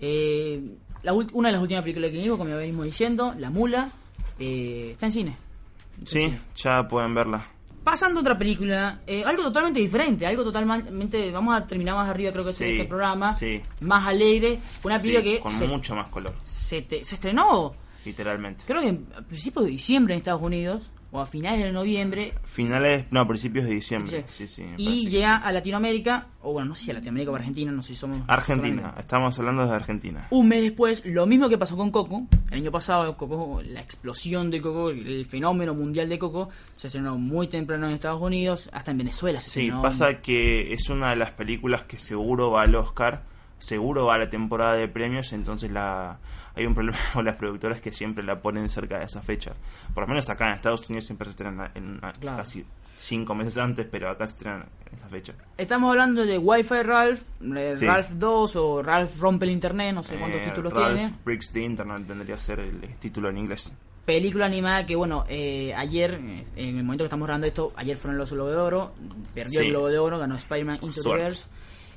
[0.00, 0.60] Eh,
[1.02, 3.90] la una de las últimas películas que digo, como venimos diciendo, La Mula,
[4.38, 5.30] eh, está en cine.
[5.30, 6.38] Está en Sí, cine.
[6.56, 7.46] ya pueden verla.
[7.84, 12.32] Pasando a otra película, eh, algo totalmente diferente, algo totalmente, vamos a terminar más arriba
[12.32, 13.62] creo que Sí, este, este programa, sí.
[13.80, 17.74] más alegre, una película Sí, que con se, mucho más color, se te- se estrenó,
[18.04, 18.64] literalmente.
[18.66, 23.06] creo que a principios de diciembre en Estados Unidos, o a finales de noviembre, Finales,
[23.10, 24.24] no, principios de diciembre.
[24.28, 24.66] Sí, sí.
[24.76, 25.42] y llega sí.
[25.46, 28.20] a Latinoamérica, o bueno, no sé si a Latinoamérica o Argentina, no sé si somos...
[28.26, 30.26] Argentina, estamos hablando de Argentina.
[30.30, 32.26] Un mes después, lo mismo que pasó con Coco.
[32.50, 37.16] El año pasado, Coco, la explosión de Coco, el fenómeno mundial de Coco, se estrenó
[37.18, 39.38] muy temprano en Estados Unidos, hasta en Venezuela.
[39.40, 39.82] se Sí, estrenó.
[39.82, 43.22] pasa que es una de las películas que seguro va al Oscar,
[43.58, 46.18] seguro va a la temporada de premios, entonces la
[46.54, 49.52] hay un problema con las productoras que siempre la ponen cerca de esa fecha.
[49.94, 52.38] Por lo menos acá en Estados Unidos siempre se estrena en Claro.
[52.38, 52.64] casi
[52.96, 55.32] cinco meses antes, pero acá se estrena en esa fecha.
[55.56, 57.20] Estamos hablando de Wi-Fi Ralph,
[57.56, 57.86] eh, Sí.
[57.86, 61.14] Ralph 2 o Ralph rompe el internet, no sé cuántos Eh, títulos Ralph tiene.
[61.24, 63.72] Breaks the Internet vendría a ser el título en inglés.
[64.04, 68.18] Película animada que, bueno, eh, ayer, en el momento que estamos grabando esto, ayer fueron
[68.18, 68.92] los Globo de Oro,
[69.34, 69.66] perdió Sí.
[69.66, 71.08] el Globo de Oro, ganó Spider-Man Into the.
[71.10, 71.44] Verse.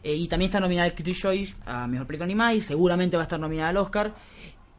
[0.03, 3.23] Eh, y también está nominada al Critics' Choice a Mejor Película Animada y seguramente va
[3.23, 4.15] a estar nominada al Oscar.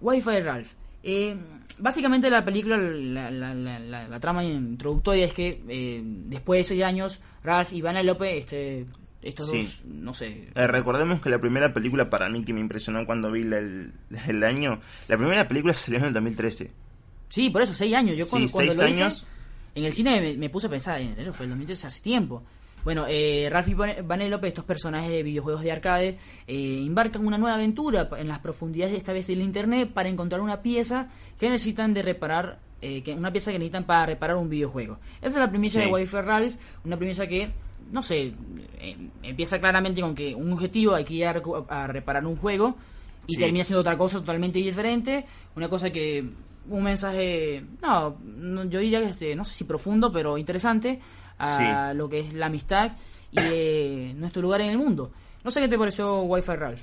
[0.01, 0.69] Wi-Fi Ralph.
[1.05, 1.37] Eh,
[1.79, 7.21] básicamente la película, la, la- la- trama introductoria es que eh, después de seis años,
[7.45, 8.87] Ralph y Vanellope, este,
[9.21, 9.59] estos Sí.
[9.63, 13.31] dos, no sé, Eh, recordemos que la primera película para mí que me impresionó cuando
[13.31, 13.93] vi el,
[14.29, 16.71] el año, la primera película salió en el 2013.
[17.29, 18.17] Sí, por eso, seis años.
[18.17, 19.27] Yo Sí, cuando, cuando seis lo hice, años.
[19.77, 22.43] en el cine me, me puse a pensar, en enero fue el 2013, hace tiempo.
[22.85, 27.39] Bueno, eh, Ralph y Van- Vanellope, estos personajes de videojuegos de arcade, eh, embarcan una
[27.39, 31.49] nueva aventura en las profundidades de esta vez del internet para encontrar una pieza que
[31.49, 34.99] necesitan de reparar, eh, que, una pieza que necesitan para reparar un videojuego.
[35.21, 35.87] Esa es la premisa Sí.
[35.87, 37.51] de Wi-Fi Ralph, una premisa que,
[37.93, 38.33] no sé,
[38.81, 42.75] eh, empieza claramente con que un objetivo hay que ir a, reparar un juego
[43.29, 43.41] y Sí.
[43.41, 46.25] termina siendo otra cosa totalmente diferente, una cosa que
[46.69, 51.01] un mensaje, no, no, yo diría que este, no sé si profundo, pero interesante
[51.39, 52.93] a lo que es la amistad
[53.31, 55.13] y eh, nuestro lugar en el mundo.
[55.45, 56.83] No sé qué te pareció Wi-Fi Ralph.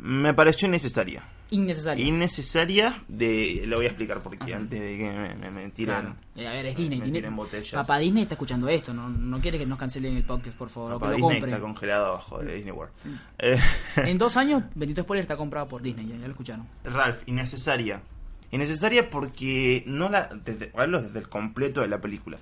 [0.00, 1.24] Me pareció innecesaria.
[1.50, 2.06] Innecesario.
[2.06, 3.62] Innecesaria de...
[3.66, 5.70] Lo voy a explicar porque antes de que me, me.
[5.72, 6.14] Claro.
[6.36, 6.98] Eh, a ver, es Disney.
[6.98, 7.72] me Disney- tiren botellas.
[7.72, 10.92] Papá Disney está escuchando esto, no, no quiere que nos cancelen el podcast, por favor,
[10.92, 11.54] o Papá lo Disney compren.
[11.54, 12.92] está congelado abajo de Disney World.
[13.38, 13.58] Eh,
[13.96, 16.66] En dos años, Bendito Spoiler está comprado por Disney, ya, ya lo escucharon.
[16.84, 18.02] Ralph, innecesaria.
[18.50, 20.28] Innecesaria porque no la.
[20.44, 22.36] Desde, hablo desde el completo de la película.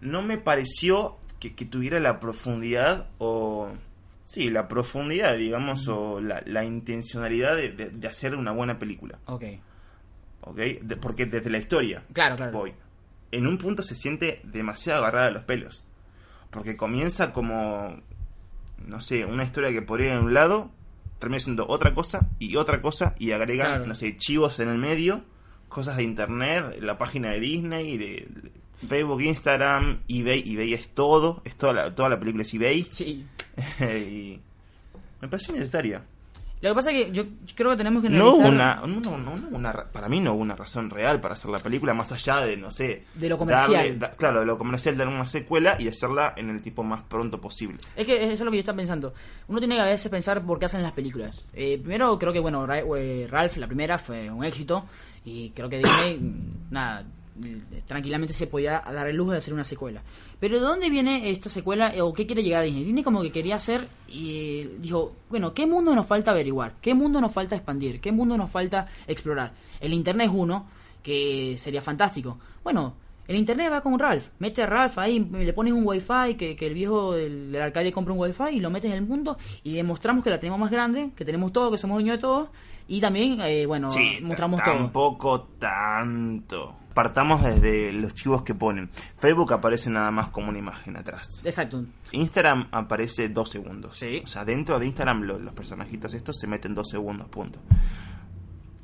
[0.00, 3.68] No me pareció que, que tuviera la profundidad o.
[4.24, 9.18] Sí, la profundidad, digamos, o la, la intencionalidad de, de- de hacer una buena película.
[9.26, 9.44] Ok.
[10.42, 10.56] ¿Ok?
[10.56, 12.02] De- porque desde la historia.
[12.12, 12.52] Claro, claro.
[12.52, 12.74] Voy.
[13.32, 15.84] En un punto se siente demasiado agarrada a los pelos.
[16.50, 18.00] Porque comienza como.
[18.86, 20.70] No sé, una historia que podría ir en un lado,
[21.18, 23.86] termina siendo otra cosa y otra cosa, y agregan, Claro.
[23.86, 25.22] no sé, chivos en el medio,
[25.68, 28.28] cosas de internet, la página de Disney, de
[28.76, 30.52] Facebook, Instagram, eBay.
[30.52, 32.86] eBay es todo, es toda la, toda la película es eBay.
[32.90, 33.24] Sí.
[33.80, 34.38] y
[35.20, 36.02] me pareció innecesaria.
[36.62, 39.18] Lo que pasa es que yo creo que tenemos que No hubo una, no, no,
[39.18, 42.12] no una ra- para mí no hubo una razón real para hacer la película más
[42.12, 43.98] allá de, no sé, De lo comercial.
[43.98, 47.40] da- claro, de lo comercial, dar una secuela y hacerla en el tiempo más pronto
[47.42, 47.76] posible.
[47.94, 49.12] Es que eso es lo que yo estaba pensando.
[49.48, 51.44] Uno tiene que a veces pensar por qué hacen las películas.
[51.52, 54.86] Eh, primero, creo que, bueno, eh, Ralph, la primera, fue un éxito.
[55.26, 56.18] Y creo que Disney,
[56.70, 57.04] nada,
[57.86, 60.02] tranquilamente se podía dar el lujo de hacer una secuela.
[60.40, 62.84] Pero ¿de dónde viene esta secuela eh, o qué quiere llegar a Disney?
[62.84, 66.74] Disney como que quería hacer y eh, dijo, bueno, ¿qué mundo nos falta averiguar?
[66.80, 68.00] ¿Qué mundo nos falta expandir?
[68.00, 69.52] ¿Qué mundo nos falta explorar?
[69.80, 70.66] El Internet es uno,
[71.02, 72.38] que sería fantástico.
[72.64, 72.94] Bueno,
[73.28, 74.28] el internet va con Ralph.
[74.38, 77.90] Mete a Ralph ahí, le pones un wifi, que, que el viejo del, del alcalde
[77.92, 80.70] compra un wifi y lo metes en el mundo y demostramos que la tenemos más
[80.70, 82.50] grande, que tenemos todo, que somos dueños de todo.
[82.88, 84.76] Y también, eh, bueno, Sí, mostramos t- todo.
[84.78, 86.76] tampoco tanto.
[86.96, 88.88] Partamos desde los chivos que ponen.
[89.18, 91.28] Facebook aparece nada más como una imagen atrás.
[91.44, 91.84] Exacto.
[92.12, 93.98] Instagram aparece dos segundos.
[93.98, 94.22] Sí.
[94.24, 97.58] O sea, dentro de Instagram lo- los personajitos estos se meten dos segundos, punto.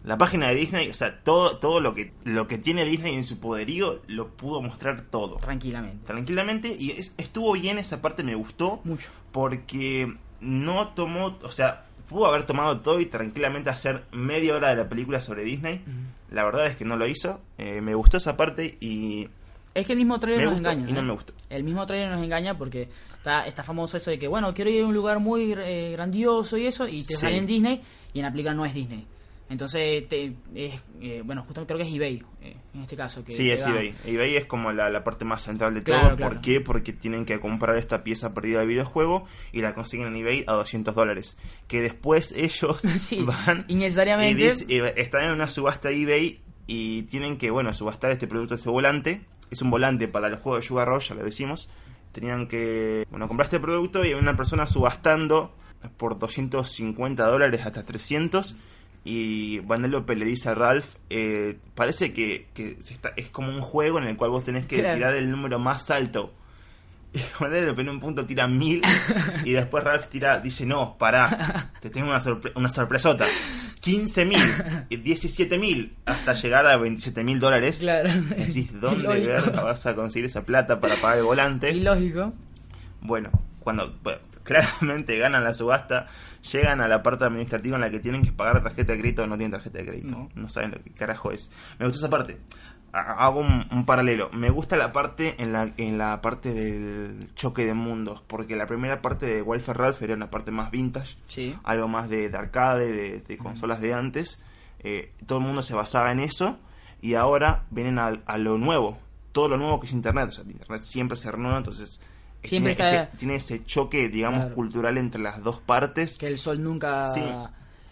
[0.05, 3.25] La página de Disney, o sea, todo, todo lo que lo que tiene Disney en
[3.25, 5.37] su poderío lo pudo mostrar todo.
[5.37, 6.05] Tranquilamente.
[6.07, 6.77] Tranquilamente.
[6.79, 8.81] Y es- estuvo bien esa parte, me gustó.
[8.85, 9.09] Mucho.
[9.31, 14.77] Porque no tomó, o sea, pudo haber tomado todo y tranquilamente hacer media hora de
[14.77, 15.83] la película sobre Disney.
[16.31, 17.41] La verdad es que no lo hizo.
[17.59, 19.29] Eh, me gustó esa parte y
[19.75, 20.89] Es que el mismo trailer nos engaña.
[20.89, 21.03] y no ¿eh?
[21.03, 21.33] me gustó.
[21.51, 24.83] El mismo trailer nos engaña porque está, está famoso eso de que, bueno, quiero ir
[24.83, 27.21] a un lugar muy eh, grandioso y eso, y te Sí.
[27.21, 27.81] sale en Disney
[28.15, 29.07] y en la película no es Disney.
[29.53, 33.23] Entonces, te, es, eh, bueno, justo creo que es eBay eh, en este caso.
[33.23, 33.95] Que Sí, es da- eBay.
[34.07, 36.01] eBay es como la, la parte más central de todo.
[36.01, 36.61] Claro, ¿Por qué?
[36.61, 40.55] Porque tienen que comprar esta pieza perdida del videojuego y la consiguen en eBay a
[40.55, 41.37] 200 dólares.
[41.69, 44.53] Que después ellos Sí, van innecesariamente.
[44.69, 49.21] y están en una subasta eBay y tienen que, bueno, subastar este producto, este volante.
[49.51, 51.69] Es un volante para el juego de Sugar Rush, ya lo decimos.
[52.13, 55.55] Tenían que, bueno, comprar este producto y una persona subastando
[55.97, 58.57] por 250 dólares hasta 300
[59.05, 63.61] y Vanellope le dice a Ralph, eh, parece que, que se está, es como un
[63.61, 64.95] juego en el cual vos tenés que Claro.
[64.97, 66.33] tirar el número más alto.
[67.15, 68.81] Y Vanellope en un punto tira mil
[69.45, 73.27] y después Ralph tira, dice, no, pará, te tengo una, sorpre- una sorpresota.
[73.81, 74.41] 15 mil,
[74.89, 77.81] 17 mil, hasta llegar a 27 mil dólares.
[77.81, 78.09] Claro.
[78.37, 81.71] Decís, ¿dónde verga vas a conseguir esa plata para pagar el volante?
[81.73, 82.33] Ilógico.
[83.03, 83.31] Bueno,
[83.63, 86.07] cuando bueno, claramente ganan la subasta,
[86.53, 89.27] llegan a la parte administrativa en la que tienen que pagar tarjeta de crédito o
[89.27, 90.09] no tienen tarjeta de crédito.
[90.09, 90.29] No.
[90.35, 91.51] No, saben lo que carajo es.
[91.79, 92.39] Me gustó esa parte.
[92.93, 94.29] Ha- Hago un, un paralelo.
[94.33, 98.23] Me gusta la parte en la, en la parte del choque de mundos.
[98.27, 101.17] Porque la primera parte de Welfare Ralph era una parte más vintage.
[101.29, 101.57] Sí.
[101.65, 104.43] Algo más de, de arcade, de, de consolas de antes.
[104.81, 106.59] Eh, todo el mundo se basaba en eso.
[107.01, 108.99] Y ahora vienen a, a lo nuevo.
[109.33, 110.29] Todo lo nuevo que es Internet.
[110.29, 111.57] O sea, Internet siempre se renueva.
[111.59, 111.99] Entonces
[112.45, 114.55] Siempre tiene, está- ese, tiene ese choque, digamos, Claro.
[114.55, 116.17] cultural entre las dos partes.
[116.19, 117.21] que el sol nunca Sí.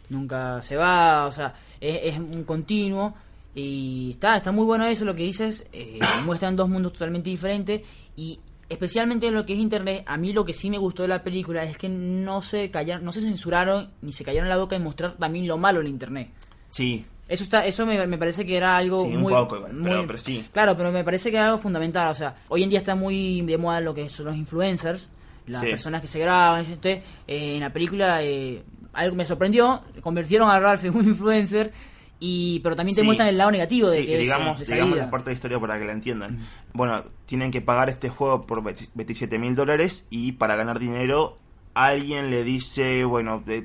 [0.08, 3.14] nunca se va, o sea, es, es un continuo
[3.54, 7.82] y está está muy bueno eso lo que dices, eh, muestran dos mundos totalmente diferentes
[8.16, 11.08] y especialmente en lo que es internet, a mí lo que sí me gustó de
[11.08, 14.76] la película es que no se callaron, no se censuraron ni se callaron la boca
[14.76, 16.30] en mostrar también lo malo en internet.
[16.68, 19.72] Sí, Eso está, eso me, me parece que era algo Sí, un muy, poco igual,
[19.72, 20.46] muy- pero sí.
[20.52, 22.08] Claro, pero me parece que es algo fundamental.
[22.10, 25.08] O sea, hoy en día está muy de moda lo que son los influencers,
[25.46, 25.68] las Sí.
[25.68, 26.66] personas que se graban.
[26.66, 27.02] ¿viste?
[27.28, 28.62] Eh, en la película eh,
[28.92, 31.72] algo me sorprendió, convirtieron a Ralph en un influencer,
[32.18, 33.06] y pero también te Sí.
[33.06, 35.34] muestran el lado negativo de Sí, que digamos, de esa digamos la parte de la
[35.36, 36.40] historia para que la entiendan.
[36.74, 41.36] Bueno, tienen que pagar este juego por 27 mil dólares y para ganar dinero
[41.74, 43.62] alguien le dice, bueno, de-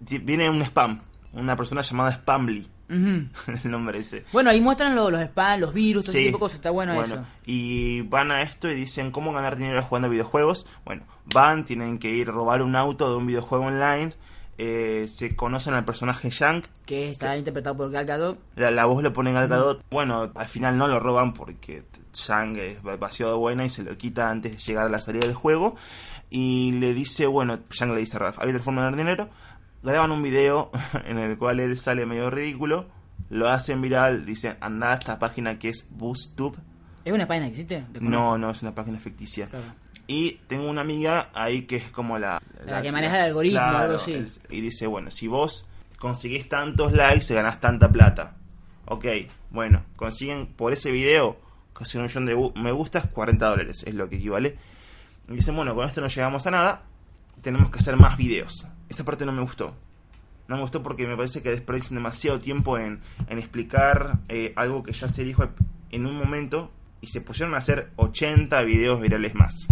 [0.00, 1.00] de- viene un spam,
[1.32, 2.68] una persona llamada Spamly,
[3.64, 4.24] El nombre ese.
[4.32, 6.24] Bueno, ahí muestran lo- los spam, los virus, todo Sí.
[6.26, 6.56] tipo de cosas.
[6.56, 7.24] Está bueno, eso.
[7.44, 10.66] Y van a esto y dicen cómo ganar dinero jugando videojuegos.
[10.84, 14.12] Bueno, van, tienen que ir a robar un auto de un videojuego online.
[14.60, 16.64] eh, se conocen al personaje Shank.
[16.84, 18.40] Que está interpretado por Gal Gadot.
[18.56, 19.84] La, la voz lo ponen al Gadot.
[19.88, 24.28] Bueno, al final no lo roban porque Shank es demasiado buena y se lo quita
[24.30, 25.76] antes de llegar a la salida del juego.
[26.28, 29.28] Y le dice, bueno, Shank le dice a Ralph, hay otra forma de ganar dinero.
[29.82, 30.70] Graban un video
[31.06, 32.86] en el cual él sale medio ridículo.
[33.30, 36.56] Lo hacen viral, dicen, anda a esta página que es BoostTube.
[37.04, 37.84] ¿Es una página que existe?
[38.00, 39.46] No, no, es una página ficticia.
[39.48, 39.66] Claro.
[40.06, 42.40] Y tengo una amiga ahí que es como la...
[42.64, 44.12] La que maneja el algoritmo, algo así.
[44.12, 45.66] el- y dice, bueno, si vos
[45.98, 48.36] conseguís tantos likes, ganás tanta plata.
[48.86, 49.04] Ok,
[49.50, 51.38] bueno, consiguen por ese video,
[51.74, 54.56] consiguen un millón de me gustas, 40 dólares es lo que equivale.
[55.28, 56.82] Y dicen, bueno, con esto no llegamos a nada,
[57.42, 58.66] tenemos que hacer más videos.
[58.88, 59.74] Esa parte no me gustó.
[60.48, 64.82] No me gustó porque me parece que desperdician demasiado tiempo en, en explicar eh, algo
[64.82, 65.44] que ya se dijo
[65.90, 66.70] en un momento
[67.00, 69.68] y se pusieron a hacer 80 videos virales más.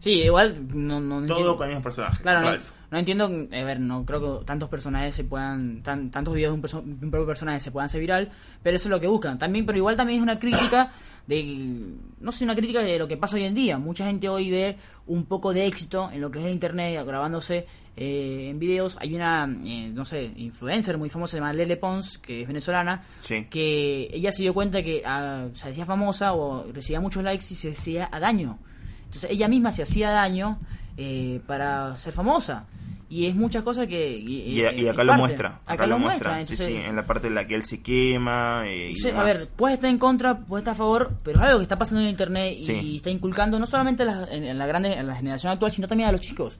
[0.00, 2.22] Sí, igual no, no Todo entiendo- con el mismo personaje.
[2.22, 2.58] Claro, no,
[2.90, 6.54] no entiendo, a ver, no creo que tantos personajes se puedan, tan- tantos videos de
[6.56, 8.30] un, perso- un propio personaje se puedan hacer viral,
[8.62, 9.38] pero eso es lo que buscan.
[9.38, 10.92] También, pero igual también es una crítica
[11.26, 13.78] de, no sé, una crítica de lo que pasa hoy en día.
[13.78, 17.66] Mucha gente hoy ve un poco de éxito en lo que es internet, grabándose
[18.00, 18.96] eh, en videos.
[19.00, 23.02] Hay una, eh, no sé, influencer muy famosa, se llama Lele Pons, que es venezolana,
[23.20, 23.46] Sí.
[23.50, 27.54] que ella se dio cuenta que ah, se hacía famosa o recibía muchos likes y
[27.54, 28.58] se hacía a daño.
[29.06, 30.58] Entonces ella misma se hacía daño
[30.96, 32.66] eh, para ser famosa.
[33.10, 34.18] Y es muchas cosas que...
[34.18, 35.22] Y, Y, eh, y acá lo parte.
[35.22, 35.60] muestra.
[35.64, 36.34] Acá, lo muestra.
[36.34, 38.64] Sí, entonces, sí, en la parte en la que él se quema.
[38.66, 39.24] eh, y entonces, a demás.
[39.24, 42.02] ver, puede estar en contra, puede estar a favor, pero es algo que está pasando
[42.02, 45.14] en internet y está inculcando no solamente a la, en, en la grande, en la
[45.16, 46.58] generación actual, sino también a los chicos.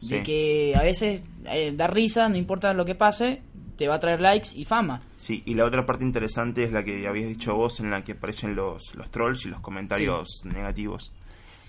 [0.00, 0.22] De Sí.
[0.22, 3.42] que a veces eh, da risa, no importa lo que pase,
[3.76, 5.02] te va a traer likes y fama.
[5.16, 8.12] Sí, y la otra parte interesante es la que habías dicho vos, en la que
[8.12, 11.12] aparecen los, los trolls y los comentarios negativos.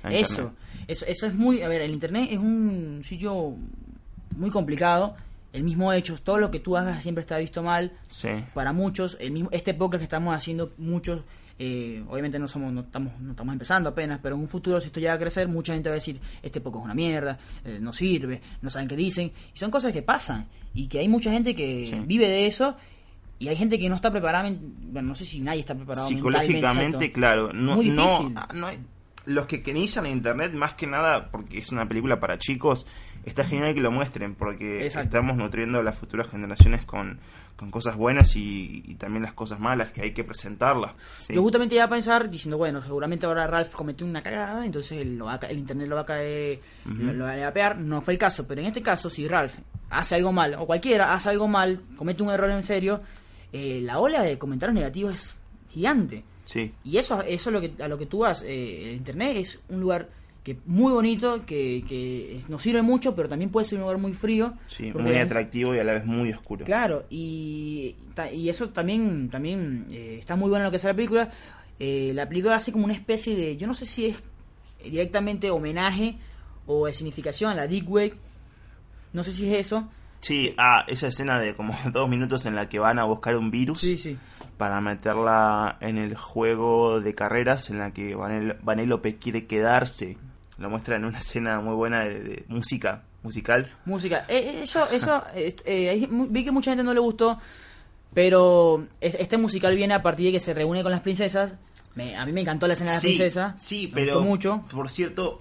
[0.09, 0.53] Eso,
[0.87, 3.55] eso, eso es muy, a ver, el internet es un sitio
[4.35, 5.15] muy complicado.
[5.53, 7.91] El mismo hecho, todo lo que tú hagas siempre está visto mal.
[8.07, 8.29] Sí.
[8.53, 11.23] Para muchos, el mismo, este podcast que estamos haciendo, muchos,
[11.59, 14.87] eh, obviamente no somos, no estamos, no estamos empezando apenas, pero en un futuro si
[14.87, 17.77] esto llega a crecer, mucha gente va a decir, este podcast es una mierda, eh,
[17.81, 21.31] no sirve, no saben qué dicen, y son cosas que pasan, y que hay mucha
[21.31, 21.95] gente que Sí.
[22.05, 22.75] vive de eso,
[23.39, 26.53] y hay gente que no está preparada, bueno, no sé si nadie está preparado Psicológicamente,
[26.61, 27.51] mentalmente, claro.
[27.53, 28.67] No, Muy no, ah, no
[29.25, 32.85] los que, que inician en internet, más que nada, porque es una película para chicos,
[33.25, 35.05] está genial que lo muestren, porque Exacto.
[35.05, 37.19] estamos nutriendo a las futuras generaciones con,
[37.55, 40.93] con cosas buenas y, y también las cosas malas, que hay que presentarlas.
[41.19, 41.35] ¿sí?
[41.35, 45.25] Yo justamente iba a pensar diciendo, bueno, seguramente ahora Ralph cometió una cagada, entonces lo
[45.25, 47.77] va a el internet lo va a caer, lo, lo va a pegar.
[47.77, 49.59] No fue el caso, pero en este caso, si Ralph
[49.91, 52.99] hace algo mal, o cualquiera hace algo mal, comete un error en serio,
[53.53, 55.35] eh, la ola de comentarios negativos es
[55.69, 56.23] gigante.
[56.45, 56.73] Sí.
[56.83, 58.43] Y eso, eso es lo que, a lo que tú vas.
[58.45, 60.09] eh, internet es un lugar
[60.43, 64.13] que muy bonito, que, que nos sirve mucho, pero también puede ser un lugar muy
[64.13, 64.55] frío.
[64.67, 66.65] Sí, muy atractivo y a la vez muy oscuro.
[66.65, 67.95] Claro, y,
[68.33, 71.31] y eso también, también eh, está muy bueno lo que hace la película.
[71.79, 74.17] Eh, la película hace como una especie de, yo no sé si es
[74.83, 76.17] directamente homenaje
[76.65, 78.15] o de significación a la Dick Wake,
[79.13, 79.89] no sé si es eso.
[80.21, 83.51] Sí, ah, esa escena de como dos minutos en la que van a buscar un
[83.51, 84.17] virus Sí, sí.
[84.57, 90.17] para meterla en el juego de carreras en la que Vanel- Vanellope quiere quedarse.
[90.57, 93.67] Lo muestra en una escena muy buena de, de música, musical.
[93.85, 94.25] Música.
[94.27, 97.39] Eh, eh, eso, eso, eh, eh, vi que mucha gente no le gustó,
[98.13, 101.55] pero es- este musical viene a partir de que se reúne con las princesas.
[101.95, 103.55] Me- a mí me encantó la escena de la Sí, princesa.
[103.57, 104.61] sí, me pero gustó mucho.
[104.71, 105.39] por cierto,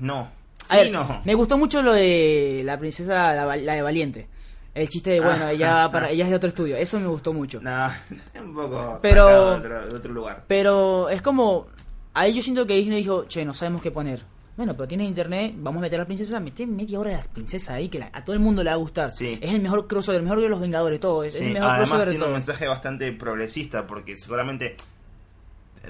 [0.00, 0.30] no.
[0.68, 1.20] A Sí, ver, no.
[1.24, 4.28] Me gustó mucho lo de la princesa, la, de Valiente.
[4.74, 5.52] El chiste de, bueno, Ah.
[5.52, 6.76] ella, para, ella es de otro estudio.
[6.76, 7.60] Eso me gustó mucho.
[7.60, 7.90] Nah,
[8.40, 10.44] un poco Pero- de otro, de otro lugar.
[10.48, 11.66] Pero es como.
[12.14, 14.22] Ahí yo siento que Disney dijo, che, no sabemos qué poner.
[14.56, 17.26] Bueno, pero tienes internet, vamos a meter a la princesa, mete media hora de las
[17.26, 19.10] princesas ahí, que la- a todo el mundo le va a gustar.
[19.12, 19.36] Sí.
[19.42, 21.24] Es el mejor crossover, el mejor de los Vengadores, todo.
[21.24, 22.34] Es Sí, el mejor además crossover de tiene un todo.
[22.34, 24.76] mensaje bastante progresista porque seguramente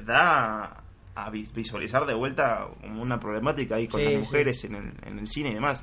[0.06, 0.82] da
[1.14, 4.18] a vis- visualizar de vuelta una problemática ahí con Sí, las sí.
[4.20, 5.83] mujeres en, el, en el cine y demás.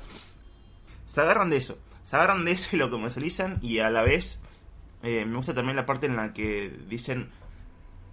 [1.06, 4.40] Se agarran de eso, se agarran de eso y lo comercializan y a la vez
[5.02, 7.30] eh, me gusta también la parte en la que dicen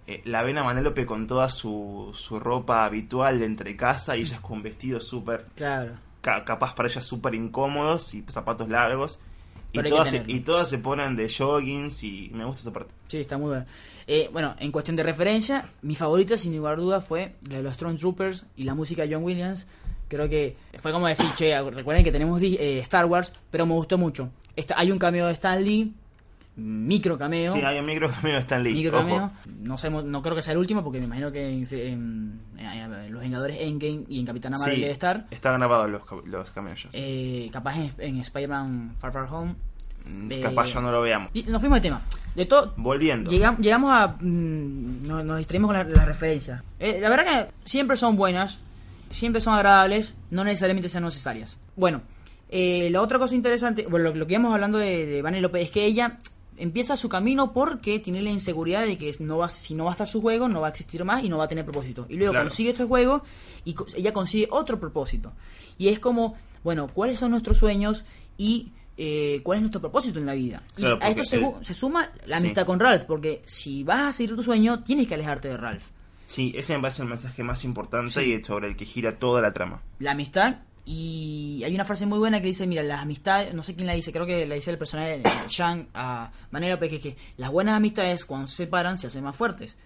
[0.06, 4.22] eh, la ven a Manélope con toda su, su ropa habitual de entre casa y
[4.22, 5.92] ellas con vestidos súper Claro.
[6.20, 9.20] ca- capaz para ellas súper incómodos y zapatos largos.
[9.72, 12.92] Y todas, se, y todas se ponen de joggings y me gusta esa parte.
[13.06, 13.66] Sí, está muy bueno.
[14.06, 17.62] Eh, bueno, en cuestión de referencia, mi favorita, sin lugar a duda, fue la de
[17.62, 19.66] los Stormtroopers y la música de John Williams.
[20.08, 23.96] Creo que fue como decir, che, recuerden que tenemos eh, Star Wars, pero me gustó
[23.96, 24.30] mucho.
[24.56, 25.94] Está, hay un cameo de Stan Lee,
[26.60, 27.52] micro cameo.
[27.54, 28.74] Sí, hay un micro cameo de Stan Lee.
[28.74, 29.06] micro ojo.
[29.08, 29.30] cameo.
[29.60, 33.12] No, sabemos, no creo que sea el último, porque me imagino que en, en- en
[33.12, 35.26] Los Vengadores Endgame y en Capitana Marvel Sí, debe estar.
[35.30, 36.80] Está grabado los, los cameos.
[36.80, 36.88] sé.
[36.94, 39.54] Eh, capaz en, en Spider-Man Far Far Home.
[40.06, 41.30] Mm, eh, capaz ya no lo veamos.
[41.34, 42.00] Y nos fuimos de tema.
[42.34, 43.28] De todo, Volviendo.
[43.30, 44.16] Llegamos, llegamos a.
[44.20, 46.62] mm, nos, nos distraímos con la- las referencias.
[46.78, 48.58] Eh, la verdad que siempre son buenas,
[49.10, 51.58] siempre son agradables, no necesariamente sean necesarias.
[51.76, 52.02] Bueno,
[52.48, 55.70] eh, la otra cosa interesante, bueno, lo, lo que íbamos hablando de, de López es
[55.70, 56.18] que ella
[56.60, 59.94] empieza su camino porque tiene la inseguridad de que no va, si no va a
[59.94, 62.06] estar su juego, no va a existir más y no va a tener propósito.
[62.08, 62.46] Y luego Claro.
[62.48, 63.22] consigue este juego
[63.64, 65.32] y ella consigue otro propósito.
[65.78, 68.04] Y es como, bueno, ¿cuáles son nuestros sueños
[68.36, 70.62] y eh, cuál es nuestro propósito en la vida?
[70.76, 72.44] Y Claro, a esto porque se, el- ju- se suma la Sí.
[72.44, 75.84] amistad con Ralph, porque si vas a seguir tu sueño, tienes que alejarte de Ralph.
[76.26, 78.34] Sí, ese me parece el mensaje más importante Sí.
[78.34, 79.82] y sobre el que gira toda la trama.
[79.98, 83.74] La amistad, y hay una frase muy buena que dice, mira, las amistades, no sé
[83.74, 87.16] quién la dice, creo que la dice el personaje de Shang a Manera que, que
[87.36, 89.76] las buenas amistades cuando se separan se hacen más fuertes.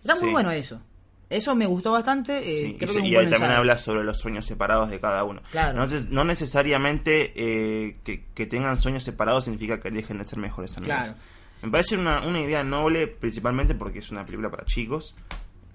[0.00, 0.80] Está muy bueno eso.
[1.28, 2.38] Eso me gustó bastante.
[2.38, 4.46] eh, Sí, creo y, que es un y buen ahí también habla sobre los sueños
[4.46, 5.42] separados de cada uno.
[5.50, 5.84] Claro.
[6.10, 10.96] No necesariamente eh, que, que tengan sueños separados significa que dejen de ser mejores amigos.
[10.96, 11.14] Claro.
[11.62, 15.16] Me parece una, una idea noble, principalmente porque es una película para chicos.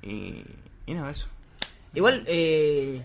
[0.02, 0.42] Y,
[0.86, 1.28] y nada, eso.
[1.94, 3.04] Igual, eh,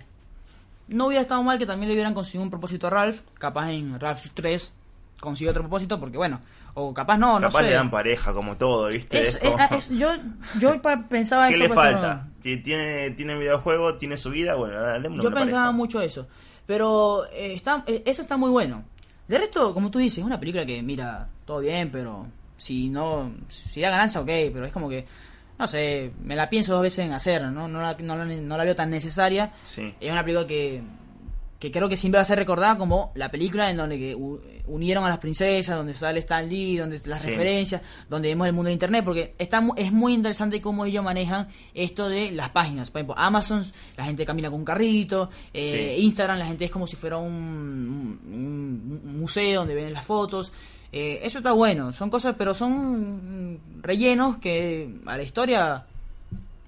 [0.88, 3.20] no hubiera estado mal que también le hubieran conseguido un propósito a Ralph.
[3.38, 4.72] Capaz en Ralph 3
[5.20, 6.40] consiguió otro propósito, porque bueno,
[6.74, 7.64] o capaz no, no Capaz sé.
[7.70, 9.20] le dan pareja, como todo, ¿viste?
[9.20, 10.08] Es- Es como- es- es- yo,
[10.60, 11.62] yo pensaba ¿Qué eso.
[11.62, 12.28] le pero- falta?
[12.42, 15.72] Tiene, tiene un videojuego, tiene su vida, bueno, démosle Yo pensaba pareja.
[15.72, 16.28] mucho eso.
[16.66, 18.84] Pero eh, está, eh, eso está muy bueno.
[19.26, 22.26] De resto, como tú dices, es una película que, mira, todo bien, pero
[22.56, 25.06] si no, si da ganancia, ok, pero es como que,
[25.58, 27.68] no sé, me la pienso dos veces en hacer, ¿no?
[27.68, 29.52] No la, no la, no la veo tan necesaria.
[29.64, 29.94] Sí.
[30.00, 30.82] Es una película que,
[31.58, 34.14] que creo que siempre va a ser recordada como la película en donde que
[34.68, 37.28] unieron a las princesas, donde sale Stan Lee, donde las Sí.
[37.28, 37.80] referencias,
[38.10, 42.08] donde vemos el mundo de internet, porque está es muy interesante cómo ellos manejan esto
[42.08, 42.90] de las páginas.
[42.90, 43.64] Por ejemplo, Amazon,
[43.96, 46.02] la gente camina con un carrito, eh, Sí.
[46.04, 50.52] Instagram, la gente es como si fuera un, un- un museo donde ven las fotos.
[50.98, 55.84] Eh, eso está bueno, son cosas, pero son mm, rellenos que a la historia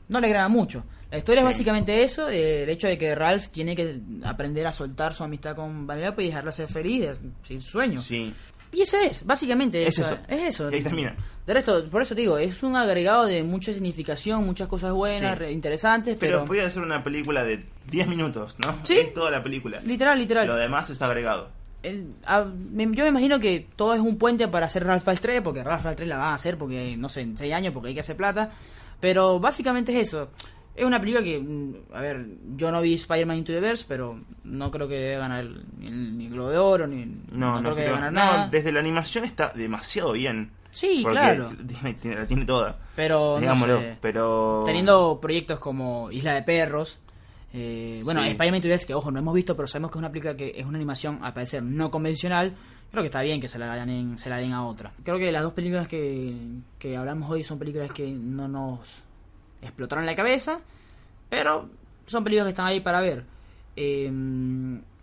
[0.09, 0.85] no le agrada mucho.
[1.11, 1.47] La historia Sí.
[1.47, 5.25] es básicamente eso, eh, el hecho de que Ralph tiene que aprender a soltar su
[5.25, 7.09] amistad con Vanellope y dejarla ser feliz,
[7.43, 7.97] sin sueño.
[7.97, 8.35] Sí.
[8.71, 10.69] Y ese es, básicamente Es eso, es eso.
[10.69, 11.17] Ahí termina.
[11.47, 15.33] De resto, por eso te digo, es un agregado de mucha significación, muchas cosas buenas,
[15.33, 15.39] Sí.
[15.39, 16.45] re- interesantes, Pero pero...
[16.45, 18.77] podía ser una película de 10 minutos, ¿no?
[18.83, 18.99] Sí.
[18.99, 19.81] Es toda la película.
[19.87, 20.47] Literal, literal.
[20.47, 21.49] Lo demás es agregado.
[21.83, 25.21] El- a- me- yo me imagino que todo es un puente para hacer Ralph Files
[25.21, 27.73] 3, porque Ralph Files 3 la van a hacer porque, no sé, en 6 años,
[27.73, 28.51] porque hay que hacer plata.
[29.01, 30.31] Pero básicamente es eso.
[30.75, 32.25] Es una película que, mm, a ver,
[32.57, 36.17] yo no vi Spider-Man Into the Verse, pero no creo que debe ganar el- el,
[36.19, 38.49] ni el Globo de Oro, ni No, no, creo que debe ganar no, nada.
[38.49, 40.51] desde la animación está demasiado bien.
[40.71, 41.51] Sí, porque claro.
[41.69, 42.77] Tiene, tiene- la tiene toda.
[42.95, 44.63] Pero, no Digámoslo, sé, pero...
[44.67, 46.99] teniendo proyectos como Isla de Perros,
[47.53, 48.29] eh, bueno, Sí.
[48.29, 50.37] Spider-Man Into the Verse, que ojo, no hemos visto, pero sabemos que es una película
[50.37, 52.55] que es una animación, al parecer, no convencional.
[52.91, 54.93] Creo que está bien que se la, den, se la den a otra.
[55.03, 56.35] Creo que las dos películas que,
[56.79, 58.81] que hablamos hoy son películas que no nos
[59.63, 60.61] explotaron la cabeza,
[61.29, 61.69] pero
[62.07, 63.25] son películas que están ahí para ver.
[63.77, 64.11] Eh,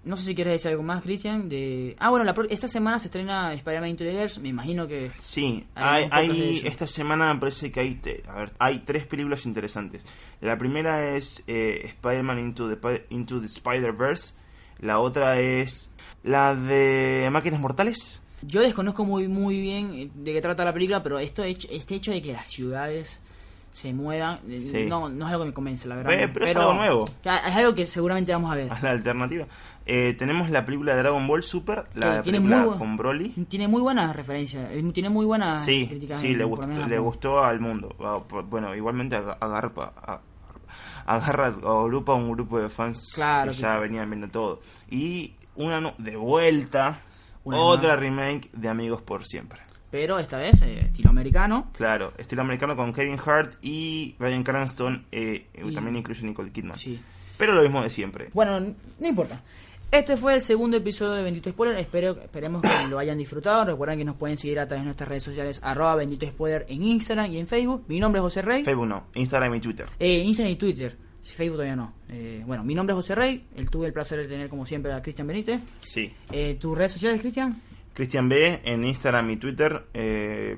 [0.05, 1.49] no sé si quieres decir algo más, Cristian.
[1.49, 1.95] De...
[1.99, 5.11] Ah, bueno, la pro- esta semana se estrena Spider-Man Into the Verse, me imagino que...
[5.17, 10.05] Sí, Hay esta semana me parece que hay, te- a ver, hay tres películas interesantes.
[10.41, 14.33] La primera es eh, Spider-Man Into the, Into the Spider-Verse.
[14.79, 15.93] La otra es
[16.23, 18.21] la de Máquinas Mortales.
[18.41, 22.11] Yo desconozco muy muy bien eh, de qué trata la película, pero esto este hecho
[22.11, 23.21] de que las ciudades
[23.75, 24.85] se muevan, eh, Sí.
[24.87, 26.27] no, no es algo que me convence, la verdad.
[26.27, 26.33] No.
[26.33, 27.05] pero es algo nuevo.
[27.25, 28.71] Es algo que seguramente vamos a ver.
[28.71, 29.47] A la alternativa.
[29.85, 33.29] Eh, tenemos la película de Dragon Ball Super, la tiene película muy con Broly.
[33.49, 36.19] Tiene muy buenas referencias, eh, tiene muy buenas Sí, críticas.
[36.19, 37.93] sí, le gustó, le gustó al mundo.
[37.99, 38.19] Ah,
[38.49, 40.21] Bueno, igualmente aga- agarra, a-
[41.05, 44.61] agarra o agrupa un grupo de fans Claro, que que- ya venían viendo todo.
[44.89, 47.01] Y una no- de vuelta,
[47.43, 49.59] Una otra remake de Amigos por Siempre.
[49.95, 51.71] Pero esta vez, eh, estilo americano.
[51.77, 56.75] Claro, estilo americano con Kevin Hart y Bryan Cranston, eh, Y- también incluye Nicole Kidman.
[56.75, 56.99] Sí.
[57.37, 58.29] Pero lo mismo de siempre.
[58.33, 59.41] Bueno, no importa.
[59.89, 61.77] Este fue el segundo episodio de Bendito Spoiler.
[61.77, 63.63] Espero, esperemos que lo hayan disfrutado.
[63.63, 66.83] Recuerden que nos pueden seguir a través de nuestras redes sociales, arroba Bendito Spoiler en
[66.83, 67.85] Instagram y en Facebook.
[67.87, 68.65] Mi nombre es José Rey.
[68.65, 69.87] Facebook no, Instagram y Twitter.
[69.97, 70.97] Eh, Instagram y Twitter.
[71.23, 71.93] Facebook todavía no.
[72.09, 73.47] Eh, bueno, mi nombre es José Rey.
[73.55, 75.61] El, tuve el placer de tener como siempre a Cristian Benítez.
[75.81, 76.11] Sí.
[76.33, 77.55] Eh, ¿Tus redes sociales, Cristian?
[77.95, 79.87] Cristian B en Instagram y Twitter.
[79.95, 80.57] eh,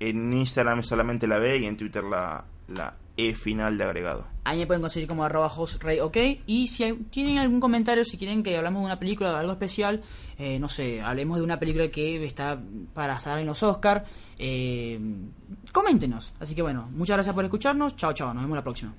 [0.00, 4.26] en Instagram solamente la B y en Twitter la, la E final de agregado.
[4.44, 6.16] Ahí me pueden conseguir como arroba hostrey, ok.
[6.46, 10.02] Y si tienen algún comentario, si quieren que hablamos de una película o algo especial,
[10.38, 12.60] eh, no sé, hablemos de una película que está
[12.94, 14.04] para estar en los Oscar,
[14.38, 14.98] eh,
[15.70, 16.32] coméntenos.
[16.40, 17.94] Así que bueno, muchas gracias por escucharnos.
[17.94, 18.34] Chao, chao.
[18.34, 18.92] Nos vemos la próxima.